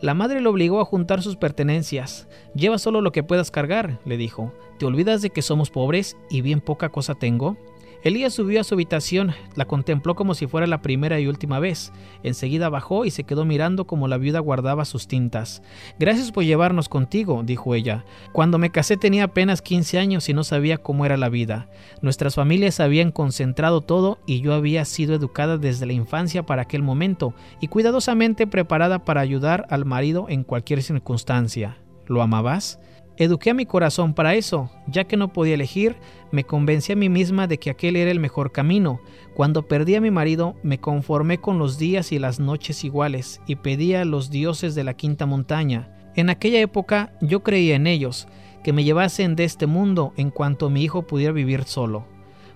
La 0.01 0.15
madre 0.15 0.41
lo 0.41 0.51
obligó 0.51 0.81
a 0.81 0.87
juntar 0.87 1.23
sus 1.23 1.37
pertenencias. 1.37 2.27
Lleva 2.55 2.79
solo 2.79 3.03
lo 3.03 3.13
que 3.13 3.23
puedas 3.23 3.51
cargar, 3.51 3.99
le 4.07 4.17
dijo. 4.17 4.55
¿Te 4.79 4.87
olvidas 4.87 5.21
de 5.21 5.31
que 5.31 5.43
somos 5.43 5.71
pobres 5.71 6.17
y 6.31 6.41
bien 6.41 6.61
poca 6.61 6.89
cosa 6.89 7.15
tengo? 7.15 7.59
Elías 8.05 8.33
subió 8.33 8.61
a 8.61 8.65
su 8.65 8.75
habitación, 8.75 9.33
la 9.57 9.65
contempló 9.65 10.15
como 10.15 10.35
si 10.35 10.47
fuera 10.47 10.69
la 10.69 10.83
primera 10.83 11.19
y 11.19 11.27
última 11.27 11.59
vez. 11.59 11.93
Enseguida 12.23 12.69
bajó 12.69 13.05
y 13.05 13.11
se 13.11 13.25
quedó 13.25 13.45
mirando 13.45 13.87
como 13.87 14.07
la 14.07 14.19
viuda 14.19 14.39
guardaba 14.39 14.85
sus 14.85 15.09
tintas. 15.09 15.63
Gracias 15.99 16.31
por 16.31 16.45
llevarnos 16.45 16.89
contigo, 16.89 17.43
dijo 17.45 17.75
ella. 17.75 18.05
Cuando 18.33 18.59
me 18.59 18.71
casé 18.71 18.97
tenía 18.97 19.25
apenas 19.25 19.63
15 19.63 19.99
años 19.99 20.29
y 20.29 20.33
no 20.33 20.45
sabía 20.45 20.79
cómo 20.79 21.07
era 21.07 21.17
la 21.17 21.29
vida. 21.29 21.69
Nuestras 22.01 22.37
familias 22.37 22.79
habían 22.79 23.11
concentrado 23.11 23.81
todo 23.81 24.19
y 24.27 24.43
yo 24.43 24.55
había 24.55 24.85
sido 24.85 25.15
educada 25.15 25.59
desde 25.59 25.87
la 25.87 25.93
infancia 25.93 26.45
para 26.45 26.63
aquel 26.63 26.83
momento 26.83 27.35
y 27.61 27.67
cuidadosamente 27.67 28.47
preparada 28.47 29.05
para 29.05 29.23
ayudar 29.23 29.67
al 29.71 29.85
marido 29.85 30.27
en 30.29 30.45
cualquier 30.45 30.85
circunstancia. 30.85 31.79
¿Lo 32.07 32.23
amabas? 32.23 32.79
Eduqué 33.21 33.51
a 33.51 33.55
mi 33.55 33.67
corazón 33.67 34.15
para 34.15 34.37
eso, 34.37 34.71
ya 34.87 35.03
que 35.03 35.17
no 35.17 35.33
podía 35.33 35.55
elegir, 35.55 35.97
me 36.31 36.45
convencí 36.45 36.93
a 36.93 36.97
mí 36.97 37.09
misma 37.09 37.49
de 37.49 37.59
que 37.59 37.69
aquel 37.69 37.97
era 37.97 38.13
el 38.13 38.21
mejor 38.21 38.53
camino. 38.53 39.01
Cuando 39.35 39.67
perdí 39.67 39.97
a 39.97 40.01
mi 40.01 40.13
marido, 40.13 40.55
me 40.63 40.79
conformé 40.79 41.39
con 41.39 41.59
los 41.59 41.79
días 41.79 42.13
y 42.13 42.21
las 42.21 42.39
noches 42.39 42.85
iguales 42.85 43.41
y 43.49 43.57
pedí 43.57 43.95
a 43.95 44.05
los 44.05 44.31
dioses 44.31 44.77
de 44.77 44.85
la 44.85 44.95
quinta 44.95 45.27
montaña. 45.27 45.97
En 46.15 46.31
aquella 46.31 46.61
época 46.61 47.13
yo 47.21 47.43
creía 47.43 47.75
en 47.75 47.89
ellos, 47.89 48.29
que 48.63 48.73
me 48.73 48.85
llevasen 48.85 49.35
de 49.35 49.43
este 49.43 49.67
mundo 49.67 50.13
en 50.17 50.31
cuanto 50.31 50.71
mi 50.71 50.85
hijo 50.85 51.03
pudiera 51.03 51.33
vivir 51.33 51.65
solo. 51.65 52.07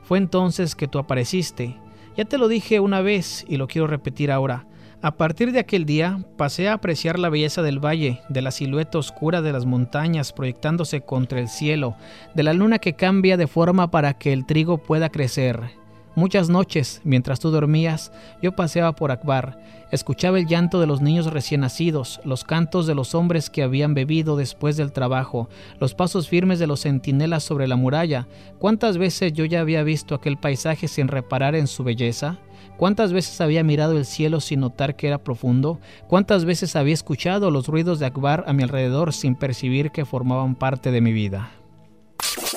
Fue 0.04 0.18
entonces 0.18 0.76
que 0.76 0.86
tú 0.86 1.00
apareciste. 1.00 1.76
Ya 2.16 2.24
te 2.24 2.38
lo 2.38 2.46
dije 2.46 2.78
una 2.78 3.00
vez 3.00 3.44
y 3.48 3.56
lo 3.56 3.66
quiero 3.66 3.88
repetir 3.88 4.30
ahora. 4.30 4.66
A 5.02 5.16
partir 5.16 5.50
de 5.50 5.58
aquel 5.58 5.84
día 5.84 6.24
pasé 6.36 6.68
a 6.68 6.74
apreciar 6.74 7.18
la 7.18 7.28
belleza 7.28 7.60
del 7.62 7.84
valle, 7.84 8.20
de 8.28 8.40
la 8.40 8.52
silueta 8.52 8.98
oscura 8.98 9.42
de 9.42 9.52
las 9.52 9.66
montañas 9.66 10.32
proyectándose 10.32 11.00
contra 11.00 11.40
el 11.40 11.48
cielo, 11.48 11.96
de 12.36 12.44
la 12.44 12.52
luna 12.52 12.78
que 12.78 12.94
cambia 12.94 13.36
de 13.36 13.48
forma 13.48 13.90
para 13.90 14.14
que 14.14 14.32
el 14.32 14.46
trigo 14.46 14.78
pueda 14.78 15.08
crecer. 15.08 15.81
Muchas 16.14 16.50
noches, 16.50 17.00
mientras 17.04 17.40
tú 17.40 17.50
dormías, 17.50 18.12
yo 18.42 18.52
paseaba 18.52 18.92
por 18.92 19.10
Akbar, 19.10 19.58
escuchaba 19.90 20.38
el 20.38 20.46
llanto 20.46 20.78
de 20.78 20.86
los 20.86 21.00
niños 21.00 21.26
recién 21.26 21.62
nacidos, 21.62 22.20
los 22.24 22.44
cantos 22.44 22.86
de 22.86 22.94
los 22.94 23.14
hombres 23.14 23.48
que 23.48 23.62
habían 23.62 23.94
bebido 23.94 24.36
después 24.36 24.76
del 24.76 24.92
trabajo, 24.92 25.48
los 25.80 25.94
pasos 25.94 26.28
firmes 26.28 26.58
de 26.58 26.66
los 26.66 26.82
centinelas 26.82 27.44
sobre 27.44 27.66
la 27.66 27.76
muralla. 27.76 28.28
¿Cuántas 28.58 28.98
veces 28.98 29.32
yo 29.32 29.46
ya 29.46 29.60
había 29.60 29.82
visto 29.84 30.14
aquel 30.14 30.36
paisaje 30.36 30.86
sin 30.86 31.08
reparar 31.08 31.54
en 31.54 31.66
su 31.66 31.82
belleza? 31.82 32.38
¿Cuántas 32.76 33.14
veces 33.14 33.40
había 33.40 33.64
mirado 33.64 33.96
el 33.96 34.04
cielo 34.04 34.40
sin 34.40 34.60
notar 34.60 34.96
que 34.96 35.06
era 35.06 35.18
profundo? 35.18 35.80
¿Cuántas 36.08 36.44
veces 36.44 36.76
había 36.76 36.94
escuchado 36.94 37.50
los 37.50 37.68
ruidos 37.68 38.00
de 38.00 38.06
Akbar 38.06 38.44
a 38.46 38.52
mi 38.52 38.64
alrededor 38.64 39.14
sin 39.14 39.34
percibir 39.34 39.90
que 39.90 40.04
formaban 40.04 40.56
parte 40.56 40.90
de 40.90 41.00
mi 41.00 41.12
vida? 41.12 41.52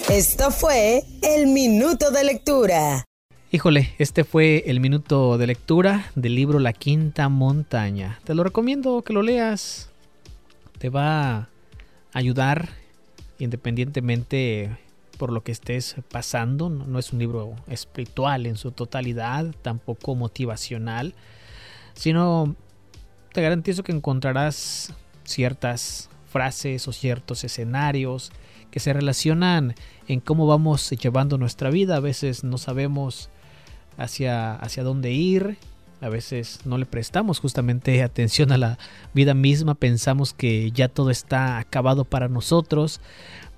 Esto 0.09 0.51
fue 0.51 1.03
el 1.21 1.47
minuto 1.47 2.11
de 2.11 2.23
lectura. 2.23 3.05
Híjole, 3.51 3.93
este 3.99 4.23
fue 4.23 4.63
el 4.65 4.79
minuto 4.79 5.37
de 5.37 5.45
lectura 5.45 6.11
del 6.15 6.33
libro 6.33 6.57
La 6.57 6.73
Quinta 6.73 7.29
Montaña. 7.29 8.19
Te 8.23 8.33
lo 8.33 8.43
recomiendo 8.43 9.03
que 9.03 9.13
lo 9.13 9.21
leas. 9.21 9.91
Te 10.79 10.89
va 10.89 11.35
a 11.35 11.49
ayudar 12.13 12.69
independientemente 13.37 14.75
por 15.19 15.31
lo 15.31 15.43
que 15.43 15.51
estés 15.51 15.95
pasando. 16.11 16.69
No, 16.69 16.97
es 16.97 17.13
un 17.13 17.19
libro 17.19 17.55
espiritual 17.67 18.47
en 18.47 18.57
su 18.57 18.71
totalidad, 18.71 19.53
tampoco 19.61 20.15
motivacional, 20.15 21.13
sino 21.93 22.55
te 23.31 23.43
garantizo 23.43 23.83
que 23.83 23.91
encontrarás 23.91 24.91
ciertas 25.23 26.09
frases 26.27 26.87
o 26.87 26.91
ciertos 26.91 27.43
escenarios 27.43 28.31
que 28.71 28.79
se 28.79 28.91
relacionan 28.91 29.75
en 30.07 30.19
cómo 30.19 30.47
vamos 30.47 30.89
llevando 30.89 31.37
nuestra 31.37 31.69
vida. 31.69 31.97
A 31.97 32.01
veces 32.01 32.43
no 32.43 32.57
sabemos 32.57 33.29
hacia, 33.97 34.55
hacia 34.55 34.83
dónde 34.83 35.11
ir, 35.11 35.57
a 36.01 36.09
veces 36.09 36.59
no 36.65 36.77
le 36.77 36.85
prestamos 36.85 37.39
justamente 37.39 38.03
atención 38.03 38.51
a 38.51 38.57
la 38.57 38.77
vida 39.13 39.33
misma, 39.33 39.75
pensamos 39.75 40.33
que 40.33 40.71
ya 40.71 40.87
todo 40.87 41.09
está 41.09 41.57
acabado 41.57 42.05
para 42.05 42.27
nosotros, 42.27 43.01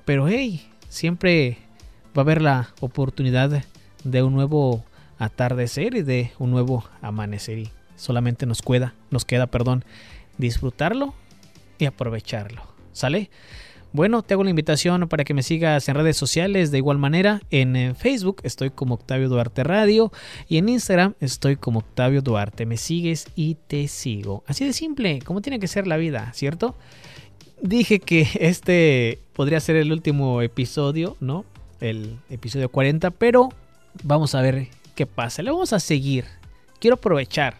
pero 0.06 0.28
hey, 0.28 0.68
siempre 0.90 1.58
va 2.18 2.22
a 2.22 2.24
haber 2.24 2.42
la 2.42 2.70
oportunidad 2.80 3.64
de 4.04 4.24
un 4.24 4.34
nuevo 4.34 4.84
atardecer 5.20 5.96
y 5.96 6.04
de 6.04 6.32
un 6.40 6.52
nuevo 6.52 6.84
amanecer 7.02 7.58
y 7.58 7.70
solamente 7.96 8.46
nos 8.46 8.62
queda, 8.62 8.94
nos 9.12 9.26
queda, 9.26 9.48
perdón, 9.48 9.84
disfrutarlo 10.38 11.14
y 11.80 11.86
aprovecharlo. 11.86 12.62
¿Sale? 12.94 13.30
Bueno, 13.98 14.22
te 14.22 14.36
hago 14.36 14.44
la 14.44 14.52
invitación 14.52 15.10
para 15.10 15.24
que 15.24 15.34
me 15.34 15.42
sigas 15.42 15.90
en 15.90 15.96
redes 15.96 16.16
sociales 16.16 16.70
de 16.70 16.78
igual 16.78 17.00
manera. 17.00 17.42
En 17.50 17.76
eh, 17.76 17.96
Facebook 17.96 18.42
estoy 18.44 18.70
como 18.70 18.94
Octavio 18.94 19.28
Duarte 19.28 19.64
Radio 19.64 20.12
y 20.48 20.60
en 20.60 20.70
Instagram 20.70 21.16
estoy 21.20 21.56
como 21.56 21.80
Octavio 21.80 22.22
Duarte. 22.22 22.68
Me 22.68 22.78
sigues 22.78 23.26
y 23.36 23.56
te 23.56 23.88
sigo. 23.88 24.44
Así 24.46 24.66
de 24.66 24.74
simple, 24.74 25.18
como 25.24 25.42
tiene 25.42 25.60
que 25.60 25.68
ser 25.68 25.88
la 25.88 25.98
vida, 25.98 26.32
¿cierto? 26.36 26.76
dije 27.60 27.98
que 27.98 28.28
este 28.40 29.18
podría 29.34 29.60
ser 29.60 29.78
el 29.78 29.92
último 29.92 30.44
episodio, 30.44 31.18
¿no? 31.20 31.44
El 31.82 32.20
episodio 32.30 32.70
40, 32.70 33.10
pero 33.10 33.50
vamos 34.04 34.36
a 34.36 34.44
ver 34.44 34.68
qué 34.94 35.08
pasa. 35.08 35.42
Le 35.42 35.50
vamos 35.50 35.74
a 35.74 35.80
seguir. 35.80 36.26
Quiero 36.80 36.98
aprovechar 36.98 37.56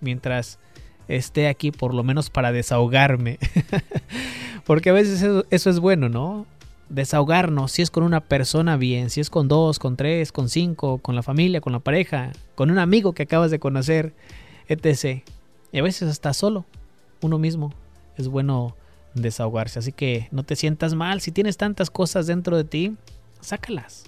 mientras 0.00 0.58
esté 1.06 1.46
aquí, 1.46 1.70
por 1.70 1.94
lo 1.94 2.02
menos 2.02 2.28
para 2.28 2.50
desahogarme. 2.50 3.38
Porque 4.66 4.90
a 4.90 4.92
veces 4.92 5.22
eso, 5.50 5.70
es 5.70 5.78
bueno, 5.78 6.08
¿no? 6.08 6.44
Desahogarnos, 6.88 7.70
si 7.70 7.82
es 7.82 7.90
con 7.90 8.02
una 8.02 8.20
persona 8.20 8.76
bien, 8.76 9.10
si 9.10 9.20
es 9.20 9.30
con 9.30 9.46
dos, 9.46 9.78
con 9.78 9.96
tres, 9.96 10.32
con 10.32 10.48
cinco, 10.48 10.98
con 10.98 11.14
la 11.14 11.22
familia, 11.22 11.60
con 11.60 11.72
la 11.72 11.78
pareja, 11.78 12.32
con 12.56 12.70
un 12.70 12.78
amigo 12.78 13.12
que 13.12 13.22
acabas 13.22 13.52
de 13.52 13.60
conocer, 13.60 14.12
etc. 14.68 15.22
Y 15.72 15.78
a 15.78 15.82
veces 15.82 16.08
hasta 16.08 16.34
solo, 16.34 16.64
uno 17.22 17.38
mismo. 17.38 17.72
Es 18.16 18.26
bueno 18.26 18.74
desahogarse. 19.14 19.78
Así 19.78 19.92
que 19.92 20.28
no 20.32 20.42
te 20.42 20.56
sientas 20.56 20.94
mal. 20.94 21.20
Si 21.20 21.30
tienes 21.30 21.56
tantas 21.56 21.88
cosas 21.88 22.26
dentro 22.26 22.56
de 22.56 22.64
ti, 22.64 22.96
sácalas. 23.40 24.04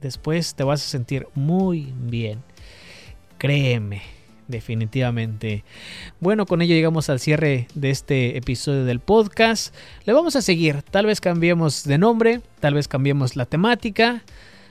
Después 0.00 0.54
te 0.54 0.64
vas 0.64 0.82
a 0.82 0.88
sentir 0.88 1.28
muy 1.34 1.92
bien. 1.98 2.42
Créeme, 3.36 4.02
definitivamente. 4.48 5.62
Bueno, 6.20 6.46
con 6.46 6.62
ello 6.62 6.74
llegamos 6.74 7.08
al 7.10 7.20
cierre 7.20 7.68
de 7.74 7.90
este 7.90 8.36
episodio 8.36 8.84
del 8.84 9.00
podcast. 9.00 9.74
Le 10.04 10.12
vamos 10.12 10.34
a 10.34 10.42
seguir. 10.42 10.82
Tal 10.82 11.06
vez 11.06 11.20
cambiemos 11.20 11.84
de 11.84 11.98
nombre, 11.98 12.40
tal 12.60 12.74
vez 12.74 12.88
cambiemos 12.88 13.36
la 13.36 13.46
temática. 13.46 14.24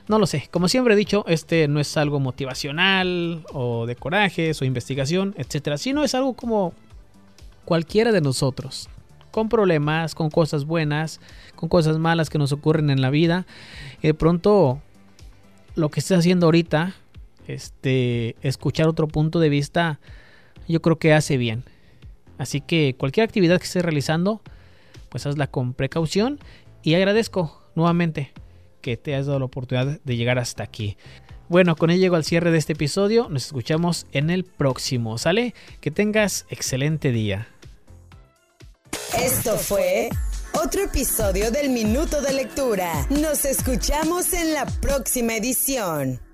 No 0.08 0.18
lo 0.18 0.26
sé. 0.26 0.48
Como 0.50 0.68
siempre 0.68 0.94
he 0.94 0.96
dicho, 0.96 1.24
este 1.28 1.68
no 1.68 1.80
es 1.80 1.96
algo 1.96 2.20
motivacional 2.20 3.44
o 3.52 3.86
de 3.86 3.96
corajes 3.96 4.60
o 4.60 4.64
investigación, 4.64 5.34
etcétera, 5.38 5.78
sino 5.78 6.04
es 6.04 6.14
algo 6.14 6.34
como 6.34 6.74
cualquiera 7.64 8.12
de 8.12 8.20
nosotros 8.20 8.88
con 9.30 9.48
problemas, 9.48 10.14
con 10.14 10.30
cosas 10.30 10.64
buenas, 10.64 11.20
con 11.54 11.68
cosas 11.68 11.98
malas 11.98 12.30
que 12.30 12.38
nos 12.38 12.52
ocurren 12.52 12.90
en 12.90 13.00
la 13.00 13.10
vida. 13.10 13.46
Y 14.02 14.08
de 14.08 14.14
pronto, 14.14 14.80
lo 15.74 15.90
que 15.90 16.00
estés 16.00 16.18
haciendo 16.18 16.46
ahorita, 16.46 16.94
este, 17.48 18.36
escuchar 18.42 18.86
otro 18.86 19.08
punto 19.08 19.40
de 19.40 19.48
vista, 19.48 19.98
yo 20.68 20.80
creo 20.80 20.98
que 20.98 21.12
hace 21.12 21.36
bien. 21.36 21.64
Así 22.38 22.60
que 22.60 22.94
cualquier 22.96 23.24
actividad 23.24 23.58
que 23.58 23.64
estés 23.64 23.82
realizando, 23.82 24.40
pues 25.08 25.26
hazla 25.26 25.48
con 25.48 25.74
precaución 25.74 26.38
y 26.82 26.94
agradezco 26.94 27.60
nuevamente 27.74 28.32
que 28.80 28.96
te 28.96 29.14
hayas 29.14 29.26
dado 29.26 29.40
la 29.40 29.46
oportunidad 29.46 29.98
de 30.04 30.16
llegar 30.16 30.38
hasta 30.38 30.62
aquí. 30.62 30.96
Bueno, 31.48 31.76
con 31.76 31.90
ello 31.90 32.00
llego 32.00 32.16
al 32.16 32.24
cierre 32.24 32.50
de 32.50 32.58
este 32.58 32.74
episodio. 32.74 33.28
Nos 33.30 33.46
escuchamos 33.46 34.06
en 34.12 34.30
el 34.30 34.44
próximo. 34.44 35.16
¿Sale? 35.16 35.54
Que 35.80 35.90
tengas 35.90 36.44
excelente 36.50 37.10
día. 37.10 37.48
Esto 39.18 39.56
fue 39.56 40.10
otro 40.52 40.82
episodio 40.82 41.50
del 41.50 41.70
Minuto 41.70 42.20
de 42.20 42.34
Lectura. 42.34 43.06
Nos 43.08 43.46
escuchamos 43.46 44.32
en 44.34 44.52
la 44.52 44.66
próxima 44.66 45.36
edición. 45.36 46.27